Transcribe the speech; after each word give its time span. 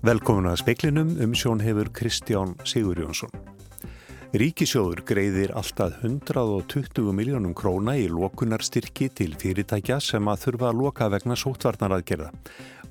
Velkomin 0.00 0.48
að 0.48 0.62
speklinum 0.62 1.10
um 1.20 1.32
sjón 1.36 1.60
hefur 1.60 1.90
Kristján 1.92 2.54
Sigur 2.64 2.96
Jónsson. 3.02 3.28
Ríkisjóður 4.32 5.02
greiðir 5.04 5.52
alltaf 5.52 5.98
120 6.00 7.12
miljónum 7.12 7.52
króna 7.52 7.98
í 8.00 8.06
lokunarstyrki 8.08 9.10
til 9.12 9.34
fyrirtækja 9.36 9.98
sem 10.00 10.32
að 10.32 10.46
þurfa 10.46 10.70
að 10.70 10.80
loka 10.80 11.10
vegna 11.12 11.36
sótvarnaraðgerða. 11.36 12.30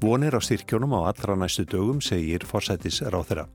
Vonir 0.04 0.38
á 0.38 0.42
styrkjónum 0.46 0.94
á 1.02 1.10
allra 1.10 1.40
næstu 1.40 1.66
dögum 1.66 1.98
segir 1.98 2.46
forsættis 2.46 3.02
ráþera. 3.02 3.48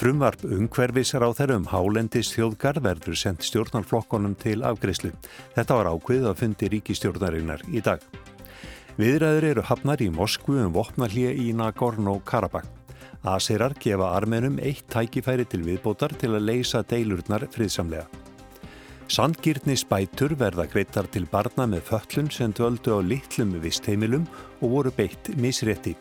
Frumvarp 0.00 0.48
umhverfis 0.48 1.12
ráþera 1.20 1.60
um 1.60 1.68
hálendis 1.68 2.32
þjóðgar 2.32 2.80
verður 2.80 3.20
sendt 3.26 3.44
stjórnarflokkonum 3.44 4.40
til 4.40 4.64
afgreyslu. 4.64 5.12
Þetta 5.52 5.82
var 5.82 5.92
ákveð 5.92 6.32
að 6.32 6.44
fundi 6.46 6.72
ríkistjórnarinnar 6.78 7.68
í 7.68 7.84
dag. 7.84 8.00
Viðræður 9.00 9.46
eru 9.52 9.62
hafnar 9.64 10.02
í 10.02 10.10
Moskvu 10.12 10.58
um 10.64 10.74
vopnallið 10.74 11.38
í 11.40 11.52
Nagorno-Karabakh. 11.56 12.79
Asirar 13.20 13.74
gefa 13.76 14.14
armenum 14.16 14.56
eitt 14.64 14.86
tækifæri 14.88 15.44
til 15.44 15.60
viðbótar 15.66 16.14
til 16.16 16.32
að 16.32 16.46
leysa 16.48 16.80
deilurnar 16.88 17.44
friðsamlega. 17.52 18.06
Sandgýrni 19.10 19.74
spætur 19.76 20.32
verða 20.38 20.64
greittar 20.70 21.08
til 21.10 21.26
barna 21.28 21.66
með 21.68 21.82
föllun 21.90 22.30
sem 22.32 22.52
dvöldu 22.54 22.94
á 22.96 23.00
litlum 23.04 23.56
vistheimilum 23.60 24.24
og 24.62 24.70
voru 24.70 24.92
beitt 24.96 25.32
misrétti. 25.36 25.96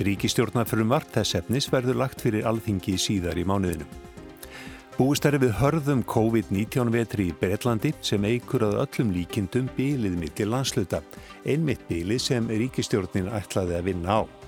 Ríkistjórnarfrum 0.00 0.90
vart 0.90 1.12
þess 1.14 1.36
efnis 1.38 1.68
verður 1.70 2.00
lagt 2.00 2.24
fyrir 2.24 2.48
alþingi 2.48 2.96
síðar 2.98 3.38
í 3.38 3.44
mánuðinu. 3.46 3.86
Búist 4.96 5.26
er 5.26 5.36
við 5.38 5.54
hörðum 5.60 6.02
COVID-19 6.06 6.90
vetri 6.94 7.28
í 7.30 7.36
Breitlandi 7.38 7.92
sem 8.02 8.24
eigur 8.26 8.64
að 8.66 8.80
öllum 8.86 9.12
líkindum 9.14 9.68
bílið 9.76 10.16
mitt 10.18 10.42
í 10.42 10.46
landsluta, 10.48 11.02
einmitt 11.46 11.86
bílið 11.86 12.22
sem 12.22 12.50
ríkistjórnin 12.50 13.30
ætlaði 13.30 13.78
að 13.78 13.92
vinna 13.92 14.18
á. 14.18 14.43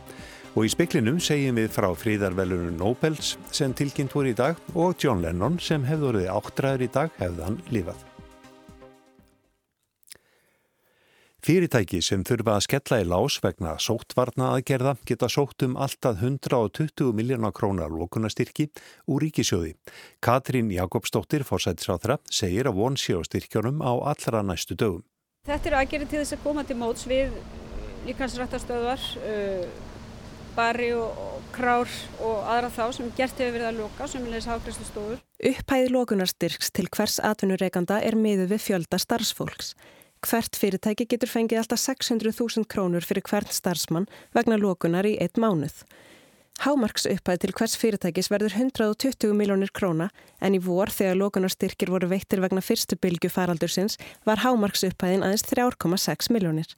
Og 0.56 0.64
í 0.64 0.70
speklinum 0.72 1.18
segjum 1.20 1.58
við 1.60 1.66
frá 1.68 1.90
fríðarvelunum 1.92 2.78
Nobels 2.80 3.34
sem 3.52 3.74
tilkynnt 3.76 4.14
voru 4.16 4.30
í 4.32 4.36
dag 4.36 4.56
og 4.72 4.94
John 5.02 5.20
Lennon 5.20 5.58
sem 5.60 5.82
hefði 5.84 6.06
voruð 6.06 6.28
áttræður 6.32 6.84
í 6.86 6.92
dag 6.94 7.18
hefðan 7.20 7.58
lífað. 7.68 7.98
Fyrirtæki 11.44 12.00
sem 12.02 12.24
þurfa 12.26 12.54
að 12.56 12.64
skella 12.64 12.96
í 13.02 13.04
lás 13.06 13.36
vegna 13.44 13.74
sóttvarna 13.78 14.48
aðgerða 14.56 14.96
geta 15.06 15.28
sótt 15.30 15.62
um 15.62 15.76
alltaf 15.76 16.24
120 16.24 17.12
miljónar 17.14 17.52
krónar 17.54 17.92
lókunastyrki 17.92 18.70
úr 19.12 19.26
ríkisjóði. 19.26 19.76
Katrín 20.24 20.72
Jakobsdóttir, 20.72 21.44
fórsættisráþra, 21.46 22.16
segir 22.32 22.66
að 22.66 22.80
von 22.80 22.96
sé 22.96 23.14
á 23.14 23.20
styrkjónum 23.28 23.84
á 23.84 23.92
allra 24.08 24.40
næstu 24.42 24.74
dögum. 24.74 25.04
Þetta 25.46 25.70
er 25.70 25.78
aðgerði 25.84 26.10
til 26.10 26.22
þess 26.24 26.34
að 26.34 26.42
koma 26.48 26.64
til 26.66 26.78
móts 26.80 27.06
við 27.06 27.36
líkansrættastöðvar, 28.08 29.06
bari 30.56 30.88
og 30.96 31.42
krár 31.54 31.90
og 32.20 32.48
aðra 32.50 32.70
þá 32.72 32.84
sem 32.96 33.10
gert 33.16 33.36
hefur 33.40 33.56
verið 33.58 33.68
að 33.70 33.82
loka, 33.82 34.08
sem 34.10 34.24
leðis 34.26 34.48
hafgræslu 34.50 34.86
stofur. 34.88 35.20
Upphæði 35.50 35.92
lókunarstyrks 35.92 36.72
til 36.76 36.88
hvers 36.96 37.20
atvinnureikanda 37.20 38.00
er 38.04 38.16
miðu 38.18 38.48
við 38.52 38.64
fjölda 38.70 39.00
starfsfólks. 39.02 39.74
Hvert 40.26 40.56
fyrirtæki 40.58 41.06
getur 41.06 41.30
fengið 41.30 41.60
alltaf 41.60 41.82
600.000 41.84 42.66
krónur 42.72 43.04
fyrir 43.04 43.24
hvern 43.28 43.52
starfsmann 43.52 44.08
vegna 44.34 44.58
lókunar 44.58 45.06
í 45.06 45.14
eitt 45.22 45.38
mánuð. 45.38 45.84
Hámarks 46.64 47.04
upphæð 47.04 47.42
til 47.42 47.52
hvers 47.52 47.74
fyrirtækis 47.76 48.30
verður 48.32 48.54
120 48.56 49.34
miljónir 49.36 49.70
króna 49.76 50.08
en 50.40 50.56
í 50.56 50.60
vor 50.64 50.88
þegar 50.88 51.18
lókunarstyrkir 51.20 51.92
voru 51.92 52.08
veittir 52.08 52.40
vegna 52.40 52.64
fyrstu 52.64 52.96
bylgu 52.96 53.28
faraldursins 53.28 53.98
var 54.24 54.40
hámarks 54.40 54.86
upphæðin 54.88 55.26
aðeins 55.26 55.44
3,6 55.50 56.32
miljónir. 56.32 56.70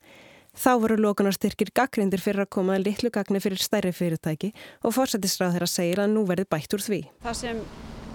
Þá 0.57 0.71
voru 0.83 0.97
lókunarstyrkir 0.99 1.73
gaggrindir 1.77 2.23
fyrir 2.23 2.47
að 2.47 2.53
koma 2.57 2.79
litlu 2.81 3.11
gagni 3.15 3.41
fyrir 3.43 3.61
stærri 3.63 3.93
fyrirtæki 3.95 4.53
og 4.83 4.95
fórsættisráð 4.97 5.59
þeirra 5.59 5.71
segir 5.71 6.03
að 6.03 6.15
nú 6.17 6.25
verði 6.29 6.49
bætt 6.51 6.75
úr 6.75 6.85
því. 6.85 7.01
Það 7.27 7.41
sem 7.43 7.65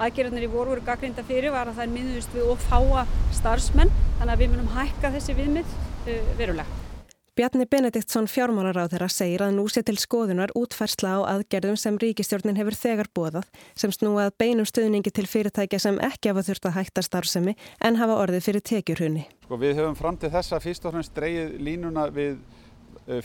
aðgerðanir 0.02 0.48
í 0.48 0.54
voru 0.54 0.74
voru 0.74 0.86
gaggrinda 0.86 1.26
fyrir 1.28 1.54
var 1.54 1.70
að 1.70 1.82
það 1.82 1.86
er 1.88 1.94
miðust 1.98 2.34
við 2.38 2.54
of 2.56 2.70
fáa 2.72 3.06
starfsmenn 3.38 3.94
þannig 4.20 4.34
að 4.34 4.42
við 4.46 4.56
munum 4.56 4.74
hækka 4.74 5.14
þessi 5.18 5.38
viðmið 5.38 5.78
uh, 5.78 6.34
verulega. 6.40 6.83
Bjarni 7.34 7.66
Benediktsson 7.66 8.28
fjármálaráð 8.30 8.92
þeirra 8.92 9.08
segir 9.10 9.42
að 9.42 9.56
nú 9.56 9.64
sé 9.66 9.82
til 9.82 9.96
skoðunar 9.98 10.52
útfærsla 10.54 11.16
á 11.18 11.20
aðgerðum 11.32 11.80
sem 11.82 11.96
ríkistjórnin 11.98 12.60
hefur 12.60 12.76
þegar 12.78 13.08
bóðað 13.10 13.48
sem 13.74 13.90
snúað 13.90 14.36
beinum 14.38 14.68
stuðningi 14.70 15.10
til 15.10 15.26
fyrirtækja 15.26 15.80
sem 15.82 15.98
ekki 16.06 16.30
hafa 16.30 16.44
þurft 16.46 16.68
að 16.70 16.76
hætta 16.76 17.02
starfsemi 17.02 17.56
en 17.82 17.98
hafa 17.98 18.20
orðið 18.22 18.46
fyrir 18.46 18.64
tekjurhunni. 18.70 19.24
Sko 19.48 19.58
við 19.64 19.82
höfum 19.82 19.98
fram 19.98 20.20
til 20.22 20.30
þessa 20.36 20.60
fyrst 20.62 20.86
og 20.86 20.94
fremst 20.94 21.16
dreyið 21.18 21.56
línuna 21.58 22.04
við 22.14 22.38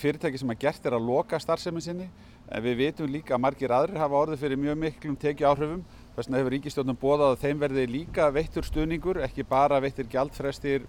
fyrirtæki 0.01 0.41
sem 0.41 0.55
að 0.55 0.61
gert 0.63 0.89
er 0.89 0.97
að 0.97 1.05
loka 1.11 1.37
starfsemi 1.37 1.85
sinni. 1.85 2.09
En 2.49 2.65
við 2.65 2.79
vitum 2.81 3.13
líka 3.13 3.37
að 3.37 3.43
margir 3.45 3.75
aðrir 3.77 4.01
hafa 4.01 4.23
orðið 4.23 4.41
fyrir 4.41 4.63
mjög 4.63 4.81
miklum 4.87 5.19
tekju 5.21 5.51
áhrifum 5.51 5.85
Þess 6.15 6.25
vegna 6.25 6.39
hefur 6.41 6.53
ríkistjórnum 6.55 6.97
bóðað 6.99 7.35
að 7.35 7.43
þeim 7.43 7.59
verði 7.61 7.83
líka 7.87 8.31
veittur 8.33 8.65
stuðningur, 8.65 9.21
gjaldfrestir, 10.09 10.87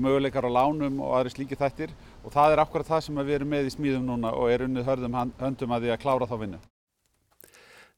möguleikar 0.00 0.48
á 0.48 0.50
lánum 0.50 1.00
og 1.04 1.14
aðri 1.18 1.32
slíki 1.34 1.58
þættir 1.58 1.92
og 2.24 2.34
það 2.34 2.54
er 2.54 2.62
akkurat 2.64 2.90
það 2.90 3.06
sem 3.06 3.22
við 3.22 3.38
erum 3.38 3.50
með 3.54 3.70
í 3.70 3.72
smíðum 3.76 4.10
núna 4.10 4.34
og 4.36 4.52
er 4.52 4.66
unnið 4.66 4.86
hörðum 4.88 5.16
höndum 5.40 5.74
að 5.76 5.86
því 5.86 5.94
að 5.94 6.02
klára 6.04 6.28
þá 6.30 6.36
vinnu. 6.44 6.60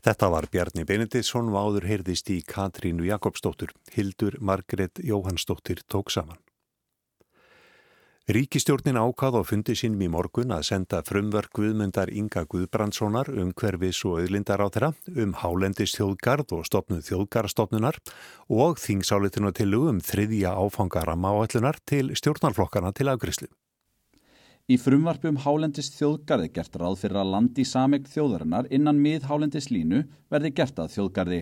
Þetta 0.03 0.29
var 0.35 0.49
Bjarni 0.51 0.83
Benediktsson 0.83 1.53
og 1.53 1.59
áður 1.63 1.85
heyrðist 1.87 2.31
í 2.35 2.41
Katrínu 2.43 3.05
Jakobsdóttur. 3.07 3.71
Hildur 3.95 4.35
Margret 4.41 4.99
Jóhannsdóttir 4.99 5.85
tók 5.87 6.11
saman. 6.11 6.41
Ríkistjórnin 8.27 8.99
ákvað 8.99 9.39
á 9.39 9.43
fundi 9.43 9.75
sínum 9.79 10.03
í 10.07 10.09
morgun 10.11 10.55
að 10.55 10.67
senda 10.69 11.01
frumverk 11.07 11.51
Guðmundar 11.59 12.11
Inga 12.11 12.45
Guðbrandssonar 12.51 13.31
um 13.35 13.51
hverfis 13.51 14.05
og 14.07 14.21
auðlindar 14.23 14.63
á 14.63 14.67
þeirra 14.71 14.91
um 15.23 15.35
hálendis 15.39 15.95
þjóðgarð 15.99 16.55
og 16.59 16.69
stopnuð 16.71 17.03
þjóðgarstofnunar 17.09 17.99
og 18.47 18.79
þingsáletinu 18.79 19.51
til 19.59 19.75
um 19.79 19.99
þriðja 20.03 20.55
áfangaram 20.55 21.27
áallunar 21.27 21.83
til 21.83 22.15
stjórnarflokkana 22.15 22.95
til 22.95 23.11
afgriðslu. 23.11 23.51
Í 24.71 24.77
frumvarpi 24.79 25.27
um 25.27 25.41
hálendis 25.43 25.89
þjóðgarði 25.97 26.53
gert 26.55 26.77
ráð 26.79 27.01
fyrir 27.01 27.19
að 27.19 27.33
landi 27.35 27.65
samegn 27.67 28.07
þjóðarinnar 28.07 28.69
innan 28.71 29.01
mið 29.03 29.25
hálendis 29.27 29.67
línu 29.75 30.05
verði 30.31 30.53
gert 30.55 30.79
að 30.79 30.93
þjóðgarði. 30.95 31.41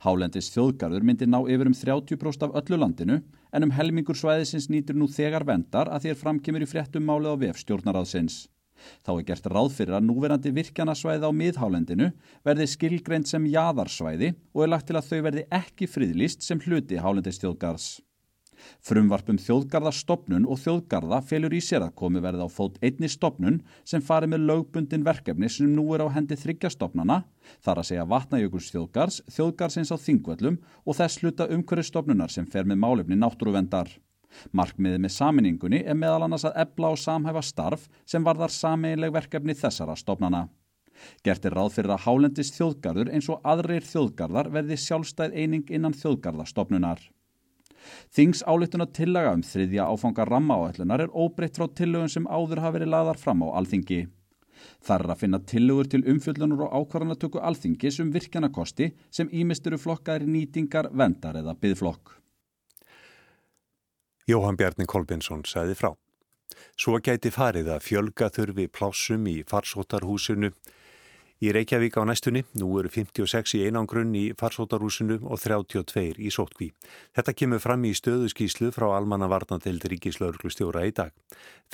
Hálendis 0.00 0.48
þjóðgarður 0.54 1.04
myndir 1.04 1.28
ná 1.28 1.36
yfir 1.44 1.68
um 1.68 1.76
30% 1.76 2.46
af 2.46 2.56
öllu 2.62 2.78
landinu 2.80 3.18
en 3.52 3.66
um 3.68 3.74
helmingur 3.76 4.16
svæðisins 4.16 4.70
nýtur 4.72 4.96
nú 4.96 5.04
þegar 5.12 5.44
vendar 5.44 5.92
að 5.92 6.08
þér 6.08 6.20
framkemur 6.22 6.64
í 6.64 6.70
fréttum 6.70 7.04
máli 7.04 7.28
á 7.28 7.36
vef 7.44 7.60
stjórnaráðsins. 7.60 8.46
Þá 9.04 9.12
er 9.18 9.26
gert 9.28 9.52
ráð 9.52 9.70
fyrir 9.76 9.98
að 9.98 10.08
núverandi 10.08 10.52
virkjanasvæði 10.56 11.28
á 11.28 11.32
miðhálendinu 11.36 12.10
verði 12.44 12.70
skilgreint 12.72 13.28
sem 13.28 13.46
jaðarsvæði 13.52 14.32
og 14.56 14.64
er 14.64 14.72
lagt 14.72 14.88
til 14.88 14.96
að 14.96 15.12
þau 15.12 15.20
verði 15.28 15.46
ekki 15.60 15.88
friðlýst 15.92 16.44
sem 16.44 16.60
hluti 16.64 17.00
hálendis 17.00 17.40
þjóðgarðs. 17.44 17.88
Frumvarpum 18.84 19.38
þjóðgarðastofnun 19.42 20.46
og 20.48 20.60
þjóðgarða 20.62 21.20
felur 21.26 21.56
í 21.56 21.60
sér 21.64 21.86
að 21.86 21.94
komi 22.00 22.22
verði 22.24 22.46
á 22.46 22.50
fót 22.50 22.78
einni 22.84 23.10
stofnun 23.12 23.60
sem 23.84 24.04
fari 24.04 24.30
með 24.30 24.46
lögbundin 24.50 25.06
verkefni 25.06 25.50
sem 25.52 25.70
nú 25.74 25.86
er 25.94 26.06
á 26.06 26.08
hendi 26.14 26.38
þryggja 26.40 26.72
stofnana, 26.74 27.22
þar 27.64 27.82
að 27.82 27.88
segja 27.90 28.08
vatnajökuls 28.10 28.72
þjóðgarðs, 28.74 29.22
þjóðgarðsins 29.36 29.92
á 29.92 29.96
þingvöllum 30.06 30.58
og 30.84 30.98
þess 30.98 31.22
hluta 31.22 31.48
umhverju 31.52 31.88
stofnunar 31.90 32.32
sem 32.32 32.46
fer 32.46 32.68
með 32.68 32.82
málefni 32.84 33.18
náttúruvendar. 33.20 33.90
Markmiðið 34.52 35.02
með 35.04 35.14
saminningunni 35.14 35.82
er 35.86 35.96
meðal 35.96 36.26
annars 36.26 36.44
að 36.48 36.60
ebla 36.66 36.92
og 36.92 37.00
samhæfa 37.00 37.42
starf 37.46 37.88
sem 38.04 38.24
varðar 38.26 38.52
sameiginleg 38.52 39.14
verkefni 39.14 39.56
þessara 39.56 39.96
stofnana. 39.96 40.46
Gert 41.24 41.44
er 41.44 41.56
ráð 41.56 41.74
fyrir 41.76 41.92
að 41.92 42.06
hálendist 42.06 42.56
þjóðgarður 42.56 43.12
eins 43.12 43.28
og 43.32 43.44
aðrir 43.44 43.84
þjóðgarðar 43.84 44.50
verði 44.54 44.78
sjálfstæð 44.80 45.36
eining 45.36 45.72
innan 45.72 45.96
þjóðgarðastofnunar. 45.96 47.02
Þingsálituna 48.16 48.86
tillaga 48.96 49.32
um 49.36 49.42
þriðja 49.46 49.88
áfanga 49.90 50.26
rammaáætlunar 50.28 51.06
er 51.06 51.14
óbreytt 51.14 51.58
frá 51.58 51.66
tillögum 51.68 52.12
sem 52.12 52.28
áður 52.28 52.62
hafa 52.64 52.78
verið 52.78 52.92
laðar 52.94 53.20
fram 53.20 53.44
á 53.46 53.48
alþingi. 53.60 54.06
Þar 54.86 55.04
er 55.04 55.12
að 55.12 55.20
finna 55.22 55.40
tillögur 55.52 55.90
til 55.90 56.02
umfjöldunar 56.08 56.66
og 56.66 56.76
ákvarðanatöku 56.80 57.42
alþingis 57.42 58.00
um 58.02 58.12
virkjanakosti 58.14 58.92
sem 59.10 59.28
ímist 59.32 59.66
eru 59.66 59.78
flokkaðir 59.80 60.26
nýtingar, 60.30 60.90
vendar 60.92 61.38
eða 61.42 61.56
byðflokk. 61.60 62.16
Jóhann 64.26 64.58
Bjarni 64.58 64.88
Kolbinsson 64.90 65.44
sagði 65.46 65.76
frá. 65.78 65.92
Svo 66.76 66.98
gæti 66.98 67.30
farið 67.30 67.68
að 67.74 67.84
fjölga 67.84 68.30
þurfi 68.32 68.66
plásum 68.72 69.26
í 69.30 69.42
farsóttarhúsinu 69.46 70.50
í 71.42 71.52
Reykjavík 71.52 71.98
á 72.00 72.02
næstunni. 72.08 72.44
Nú 72.60 72.70
eru 72.80 72.90
56 72.92 73.56
í 73.58 73.64
einangrunn 73.68 74.14
í 74.16 74.24
farsóttarhúsinu 74.40 75.18
og 75.22 75.40
32 75.42 76.16
í 76.18 76.32
sótkví. 76.32 76.70
Þetta 77.16 77.36
kemur 77.36 77.62
fram 77.64 77.84
í 77.84 77.94
stöðuskíslu 77.96 78.72
frá 78.74 78.88
almanna 78.96 79.28
varnateld 79.28 79.84
ríkislauglustjóra 79.92 80.86
í 80.88 80.94
dag. 80.96 81.12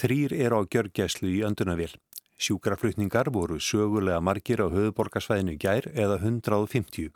Þrýr 0.00 0.34
er 0.38 0.56
á 0.56 0.60
gjörgæslu 0.66 1.30
í 1.30 1.44
öndunavél. 1.46 1.94
Sjúkraflutningar 2.42 3.28
voru 3.30 3.60
sögulega 3.62 4.18
margir 4.18 4.64
á 4.64 4.66
höfuborgarsvæðinu 4.66 5.54
gær 5.62 5.86
eða 5.94 6.16
150. 6.18 7.12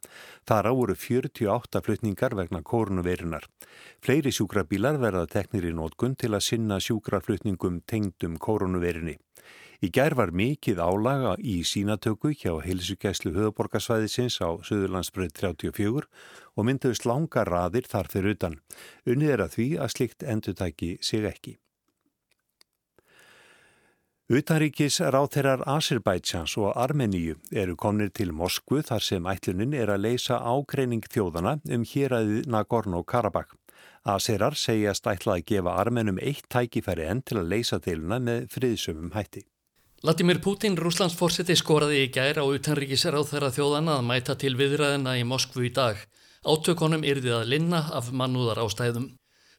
Þar 0.46 0.70
á 0.70 0.72
voru 0.78 0.94
48 0.94 1.82
flutningar 1.82 2.36
vegna 2.38 2.62
kórnuveirunar. 2.62 3.48
Fleiri 3.98 4.30
sjúkrabílar 4.30 5.00
verða 5.02 5.26
teknir 5.26 5.66
í 5.66 5.74
nótkun 5.74 6.14
til 6.14 6.30
að 6.36 6.46
sinna 6.46 6.78
sjúkraflutningum 6.78 7.82
tengdum 7.90 8.38
kórnuveirunni. 8.38 9.18
Í 9.84 9.90
gær 9.92 10.16
var 10.16 10.32
mikið 10.32 10.80
álaga 10.80 11.34
í 11.36 11.58
sínatöku 11.66 12.32
hjá 12.32 12.54
heilsugæslu 12.64 13.34
höfuborgarsvæðisins 13.36 14.38
á 14.40 14.56
Suðurlandsbröð 14.64 15.34
34 15.36 16.08
og 16.56 16.64
mynduðist 16.64 17.04
langa 17.04 17.44
raðir 17.44 17.88
þar 17.90 18.08
fyrir 18.12 18.36
utan. 18.38 18.58
Unnið 19.04 19.34
er 19.34 19.44
að 19.44 19.54
því 19.58 19.68
að 19.84 19.92
slikt 19.92 20.24
endurtæki 20.24 20.96
sig 21.04 21.28
ekki. 21.28 21.58
Utanríkis 24.26 24.96
ráþeirar 24.98 25.60
Asirbætsjans 25.70 26.56
og 26.58 26.72
Armeníu 26.74 27.36
eru 27.52 27.76
komnir 27.78 28.08
til 28.10 28.32
Moskvu 28.34 28.80
þar 28.82 29.04
sem 29.06 29.28
ætlunin 29.30 29.76
er 29.76 29.92
að 29.94 30.02
leysa 30.08 30.40
ágreining 30.42 31.06
þjóðana 31.06 31.60
um 31.70 31.84
héræðið 31.86 32.48
Nagorno-Karabakh. 32.50 33.54
Asirar 34.02 34.58
segjast 34.58 35.06
ætla 35.06 35.36
að 35.36 35.46
gefa 35.52 35.76
armenum 35.78 36.18
eitt 36.18 36.48
tækifæri 36.50 37.06
enn 37.06 37.22
til 37.22 37.38
að 37.38 37.52
leysa 37.54 37.78
deiluna 37.78 38.18
með 38.18 38.48
friðsumum 38.50 39.14
hætti. 39.14 39.44
Vladimir 40.02 40.42
Putin, 40.44 40.76
Rúslands 40.76 41.14
fórseti, 41.16 41.54
skoraði 41.56 42.02
í 42.04 42.08
gær 42.12 42.36
á 42.36 42.44
utanríkis 42.44 43.06
ráþeira 43.08 43.48
þjóðana 43.48 43.94
að 43.96 44.02
mæta 44.04 44.34
til 44.36 44.52
viðræðina 44.58 45.14
í 45.16 45.22
Moskvu 45.24 45.64
í 45.64 45.70
dag. 45.72 45.96
Átökonum 46.44 47.00
yrði 47.00 47.32
að 47.32 47.48
linna 47.54 47.80
af 47.96 48.10
mannúðar 48.12 48.60
ástæðum. 48.66 49.14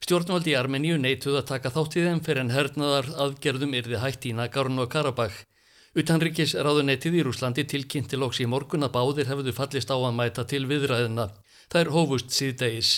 Stjórnvaldi 0.06 0.54
í 0.54 0.58
Armeníu 0.60 1.00
neituð 1.02 1.40
að 1.40 1.48
taka 1.50 1.72
þátt 1.74 1.98
í 1.98 2.04
þeim 2.06 2.22
fyrir 2.28 2.44
en 2.44 2.54
hernaðar 2.54 3.10
aðgerðum 3.26 3.74
yrði 3.80 4.04
hætt 4.04 4.28
í 4.30 4.36
Nagorno 4.38 4.86
Karabakh. 4.86 5.40
Utanríkis 5.98 6.54
ráðunetið 6.54 7.18
í 7.18 7.26
Rúslandi 7.26 7.66
tilkynnti 7.66 8.22
lóks 8.22 8.38
í 8.38 8.46
morgun 8.46 8.86
að 8.86 8.94
báðir 8.94 9.32
hefðu 9.34 9.56
fallist 9.58 9.90
á 9.90 9.98
að 9.98 10.14
mæta 10.20 10.46
til 10.46 10.68
viðræðina. 10.70 11.32
Það 11.66 11.82
er 11.82 11.94
hófust 11.98 12.38
síðdegis. 12.38 12.94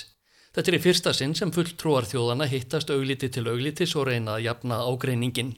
Þetta 0.52 0.74
er 0.74 0.76
í 0.82 0.84
fyrsta 0.84 1.16
sinn 1.16 1.40
sem 1.40 1.56
fulltrúar 1.56 2.04
þjóðana 2.04 2.52
hittast 2.52 2.92
augliti 2.92 3.32
til 3.32 3.48
auglitis 3.48 3.96
og 3.96 4.10
reyna 4.12 4.36
að 4.36 4.50
jafna 4.50 4.84
ágreiningin. 4.84 5.56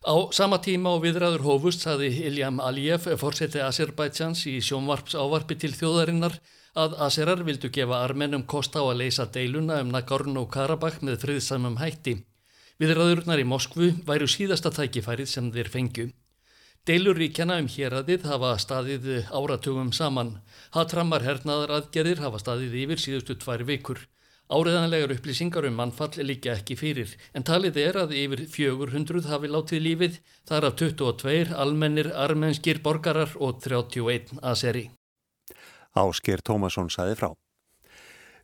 Á 0.00 0.32
sama 0.32 0.56
tíma 0.64 0.94
og 0.96 1.02
viðræður 1.04 1.42
hófust 1.44 1.82
saði 1.84 2.06
Iljam 2.24 2.56
Aliyev, 2.64 3.04
fórseti 3.20 3.60
Azerbaidsjans 3.60 4.46
í 4.48 4.54
sjónvarps 4.64 5.12
ávarpi 5.12 5.58
til 5.60 5.74
þjóðarinnar 5.76 6.38
að 6.72 6.94
Aserar 7.04 7.42
vildu 7.44 7.68
gefa 7.68 7.98
armennum 8.06 8.46
kost 8.48 8.72
á 8.72 8.80
að 8.80 8.96
leysa 9.02 9.26
deiluna 9.28 9.82
um 9.84 9.90
Nagorno-Karabakh 9.92 11.02
með 11.04 11.18
friðsamum 11.26 11.76
hætti. 11.82 12.14
Viðræðurnar 12.80 13.42
í 13.42 13.44
Moskvu 13.44 13.90
væru 14.08 14.24
síðasta 14.24 14.72
tækifærið 14.72 15.28
sem 15.28 15.52
þeir 15.52 15.68
fengju. 15.68 16.06
Deiluríkjana 16.88 17.60
um 17.60 17.68
héradið 17.68 18.24
hafa 18.24 18.54
staðið 18.56 19.10
áratugum 19.28 19.92
saman. 19.92 20.38
Hatrammar 20.72 21.28
hernaðar 21.28 21.76
aðgerðir 21.76 22.24
hafa 22.24 22.40
staðið 22.40 22.80
yfir 22.86 23.04
síðustu 23.04 23.36
tvær 23.36 23.68
vikur. 23.68 24.00
Áriðanlegar 24.50 25.12
upplýsingar 25.14 25.66
um 25.68 25.76
mannfall 25.78 26.24
líka 26.26 26.56
ekki 26.56 26.74
fyrir, 26.74 27.12
en 27.38 27.44
talið 27.46 27.76
er 27.84 27.98
að 28.02 28.14
yfir 28.18 28.40
400 28.50 29.28
hafi 29.30 29.50
látið 29.50 29.84
lífið, 29.84 30.16
þar 30.50 30.66
af 30.66 30.80
22 30.80 31.52
almennir 31.54 32.10
armenskir 32.10 32.80
borgarar 32.82 33.36
og 33.38 33.60
31 33.62 34.40
aseri. 34.42 34.88
Ásker 35.94 36.42
Tómasson 36.42 36.90
saði 36.90 37.14
frá. 37.20 37.30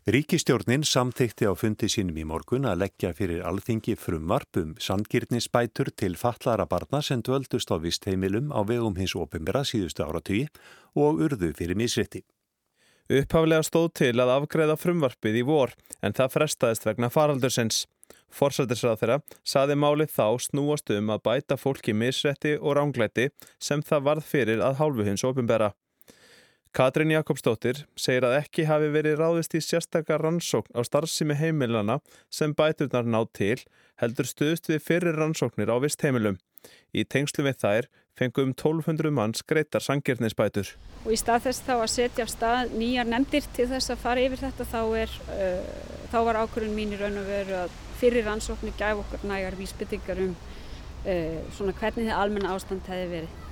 Ríkistjórnin 0.06 0.84
samþykti 0.86 1.48
á 1.50 1.58
fundi 1.58 1.88
sínum 1.90 2.20
í 2.22 2.24
morgun 2.30 2.68
að 2.70 2.84
leggja 2.84 3.10
fyrir 3.10 3.42
alþingi 3.42 3.96
frumvarp 3.98 4.60
um 4.62 4.76
sandgirnisbætur 4.78 5.90
til 5.98 6.14
fallara 6.14 6.68
barna 6.70 7.00
sem 7.02 7.24
dvöldust 7.26 7.74
á 7.74 7.82
vistheimilum 7.82 8.54
á 8.54 8.62
vegum 8.62 8.94
hins 8.94 9.16
opimbera 9.18 9.64
síðustu 9.66 10.06
áratugji 10.06 10.46
og 10.94 11.18
urðu 11.26 11.50
fyrir 11.58 11.74
misritti. 11.74 12.22
Upphaflega 13.06 13.62
stóð 13.62 13.92
til 14.00 14.14
að 14.18 14.32
afgreða 14.34 14.74
frumvarpið 14.82 15.36
í 15.38 15.42
vor 15.46 15.74
en 16.02 16.14
það 16.16 16.32
frestaðist 16.34 16.86
vegna 16.88 17.10
faraldursins. 17.14 17.84
Forsættisrað 18.34 18.98
þeirra 19.00 19.18
saði 19.46 19.76
málið 19.78 20.10
þá 20.16 20.26
snúast 20.42 20.90
um 20.90 21.12
að 21.14 21.22
bæta 21.28 21.56
fólki 21.60 21.94
misrætti 21.94 22.56
og 22.58 22.74
ránglæti 22.78 23.28
sem 23.62 23.84
það 23.86 24.08
varð 24.08 24.26
fyrir 24.26 24.62
að 24.66 24.80
hálfu 24.80 25.06
hins 25.06 25.22
opimbera. 25.22 25.70
Katrín 26.74 27.12
Jakobsdóttir 27.14 27.84
segir 27.96 28.26
að 28.26 28.38
ekki 28.40 28.66
hafi 28.68 28.88
verið 28.92 29.20
ráðist 29.20 29.54
í 29.56 29.60
sérstakar 29.64 30.22
rannsókn 30.24 30.74
á 30.76 30.80
starfsými 30.84 31.36
heimilana 31.38 32.00
sem 32.32 32.54
bæturnar 32.56 33.06
ná 33.06 33.22
til 33.32 33.60
heldur 34.00 34.28
stuðst 34.28 34.68
við 34.68 34.82
fyrir 34.84 35.16
rannsóknir 35.16 35.72
á 35.72 35.76
vist 35.80 36.02
heimilum. 36.02 36.36
Í 36.92 37.04
tengslu 37.04 37.46
við 37.46 37.60
þær 37.62 37.88
fengum 38.16 38.52
1200 38.56 39.12
manns 39.12 39.44
greitar 39.44 39.84
sangirnisbætur. 39.84 40.72
Og 41.04 41.14
í 41.14 41.18
stað 41.20 41.46
þess 41.46 41.64
þá 41.66 41.74
að 41.76 41.90
setja 41.92 42.26
af 42.26 42.32
stað 42.32 42.76
nýjar 42.80 43.08
nefndir 43.08 43.48
til 43.56 43.68
þess 43.72 43.92
að 43.92 44.02
fara 44.04 44.24
yfir 44.24 44.42
þetta 44.42 44.68
þá, 44.72 44.80
er, 45.02 45.16
uh, 45.36 45.96
þá 46.12 46.18
var 46.28 46.40
ákvörðun 46.42 46.76
mín 46.76 46.94
í 46.96 47.00
raun 47.00 47.20
og 47.20 47.28
veru 47.28 47.58
að 47.62 47.80
fyrir 48.00 48.26
rannsóknir 48.28 48.76
gæf 48.76 49.02
okkur 49.04 49.26
nægar 49.28 49.56
vísbyttingar 49.60 50.22
um 50.24 50.36
uh, 50.36 51.42
svona 51.56 51.76
hvernig 51.76 52.08
þið 52.08 52.16
almenna 52.16 52.56
ástand 52.56 52.88
hefði 52.88 53.12
verið. 53.12 53.42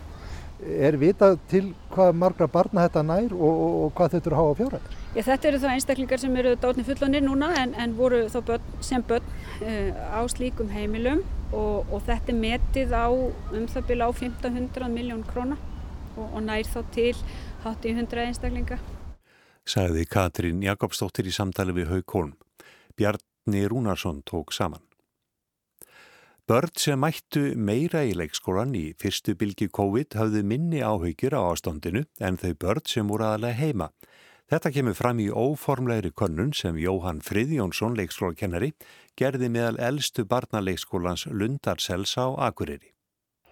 Er 0.62 0.96
vitað 0.96 1.40
til 1.50 1.64
hvað 1.90 2.12
margra 2.16 2.46
barna 2.48 2.84
þetta 2.86 3.02
nær 3.04 3.32
og, 3.34 3.42
og, 3.42 3.72
og 3.84 3.94
hvað 3.98 4.14
þetta 4.14 4.30
eru 4.30 4.36
að 4.36 4.40
hafa 4.40 4.58
fjóra? 4.60 4.80
Já, 5.14 5.22
þetta 5.26 5.48
eru 5.48 5.60
þá 5.64 5.66
einstaklingar 5.72 6.22
sem 6.22 6.36
eru 6.40 6.54
dátni 6.62 6.84
fullonir 6.86 7.24
núna 7.26 7.50
en, 7.58 7.74
en 7.74 7.96
voru 7.98 8.22
þá 8.32 8.38
börn, 8.48 8.70
sem 8.80 9.02
börn 9.02 9.26
uh, 9.66 9.90
á 10.14 10.22
slíkum 10.30 10.70
heimilum 10.70 11.24
og, 11.50 11.90
og 11.90 12.06
þetta 12.06 12.32
er 12.32 12.38
metið 12.38 12.94
á 12.94 13.06
um 13.10 13.66
það 13.70 13.90
byrja 13.90 14.08
á 14.08 14.12
1500 14.14 14.90
miljón 14.94 15.26
króna 15.26 15.58
og 16.14 16.40
nær 16.46 16.70
þá 16.70 16.80
til 16.94 17.14
hátt 17.64 17.86
í 17.86 17.94
100 17.96 18.26
einstaklinga. 18.28 18.78
Sagði 19.66 20.06
Katrín 20.06 20.62
Jakobsdóttir 20.62 21.26
í 21.26 21.34
samtali 21.34 21.74
við 21.74 21.90
Haug 21.90 22.14
Holm. 22.14 22.34
Bjarni 22.94 23.64
Rúnarsson 23.66 24.22
tók 24.22 24.52
saman. 24.54 24.82
Börn 26.44 26.68
sem 26.76 27.00
mættu 27.00 27.40
meira 27.56 28.02
í 28.04 28.10
leikskólan 28.12 28.74
í 28.76 28.90
fyrstu 29.00 29.32
bylgi 29.40 29.70
COVID 29.72 30.12
hafðu 30.18 30.42
minni 30.44 30.82
áhyggjur 30.84 31.32
á 31.40 31.40
ástandinu 31.40 32.02
en 32.20 32.36
þau 32.42 32.52
börn 32.60 32.84
sem 32.84 33.08
voru 33.08 33.24
aðalega 33.24 33.56
heima. 33.62 33.88
Þetta 34.52 34.74
kemur 34.74 34.98
fram 34.98 35.22
í 35.24 35.30
óformlegri 35.32 36.12
könnun 36.12 36.52
sem 36.52 36.76
Jóhann 36.76 37.24
Friðjónsson, 37.24 37.96
leikskólakennari, 37.96 38.74
gerði 39.16 39.48
meðal 39.56 39.80
eldstu 39.88 40.26
barnaleikskólans 40.28 41.24
Lundarsels 41.32 42.12
á 42.20 42.28
Akureyri. 42.50 42.92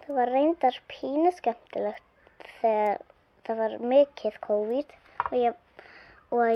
Það 0.04 0.14
var 0.20 0.36
reyndar 0.36 0.80
pínu 0.92 1.32
skemmtilegt 1.40 2.48
þegar 2.60 3.04
það 3.48 3.62
var 3.64 3.82
mikill 3.96 4.36
COVID 4.44 4.98
og 5.30 5.38
ég, 5.40 5.60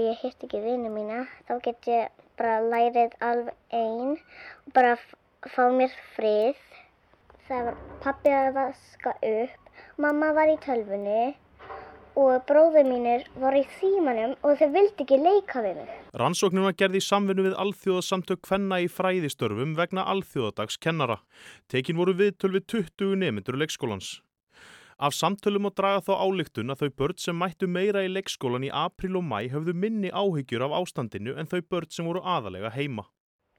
ég 0.05 0.21
hitt 0.21 0.51
ekki 0.51 0.67
vinnu 0.69 0.93
mína. 0.93 1.25
Þá 1.49 1.61
get 1.65 1.95
ég 1.97 2.25
bara 2.37 2.61
lærið 2.61 3.23
alveg 3.25 3.57
einn 3.73 4.19
og 4.19 4.75
bara 4.77 4.99
fá 5.53 5.65
mér 5.73 5.93
frið. 6.17 6.61
Það 7.47 7.67
var 7.69 7.81
pappi 8.03 8.33
að 8.35 8.53
vaska 8.57 9.13
upp, 9.23 9.75
mamma 10.03 10.33
var 10.35 10.51
í 10.51 10.57
tölfunni 10.65 11.35
og 12.17 12.47
bróður 12.49 12.87
mínir 12.89 13.27
var 13.37 13.55
í 13.59 13.63
þýmanum 13.77 14.33
og 14.41 14.57
þau 14.59 14.69
vildi 14.73 15.05
ekki 15.05 15.19
leika 15.21 15.63
við 15.63 15.83
mig. 15.83 15.91
Rannsóknum 16.17 16.65
var 16.67 16.77
gerð 16.81 16.97
í 16.97 17.03
samfunnu 17.05 17.45
við 17.47 17.59
alþjóðasamtök 17.61 18.41
kvenna 18.49 18.81
í 18.83 18.89
fræðistörfum 18.89 19.75
vegna 19.77 20.07
alþjóðadags 20.15 20.81
kennara. 20.81 21.19
Tekin 21.69 22.01
voru 22.01 22.17
viðtöl 22.17 22.55
við 22.57 22.65
20 22.73 23.19
nemyndur 23.21 23.61
leikskólans. 23.61 24.17
Af 24.97 25.13
samtölum 25.13 25.69
og 25.69 25.75
draga 25.77 26.01
þá 26.01 26.15
álíktun 26.25 26.73
að 26.73 26.87
þau 26.87 26.95
börn 27.03 27.19
sem 27.21 27.37
mættu 27.37 27.69
meira 27.69 28.01
í 28.01 28.09
leikskólan 28.09 28.65
í 28.65 28.73
april 28.73 29.19
og 29.21 29.27
mæ 29.29 29.43
höfðu 29.53 29.77
minni 29.77 30.09
áhyggjur 30.09 30.65
af 30.65 30.79
ástandinu 30.81 31.37
en 31.37 31.51
þau 31.51 31.61
börn 31.61 31.93
sem 31.93 32.09
voru 32.09 32.25
aðalega 32.25 32.73
heima. 32.73 33.05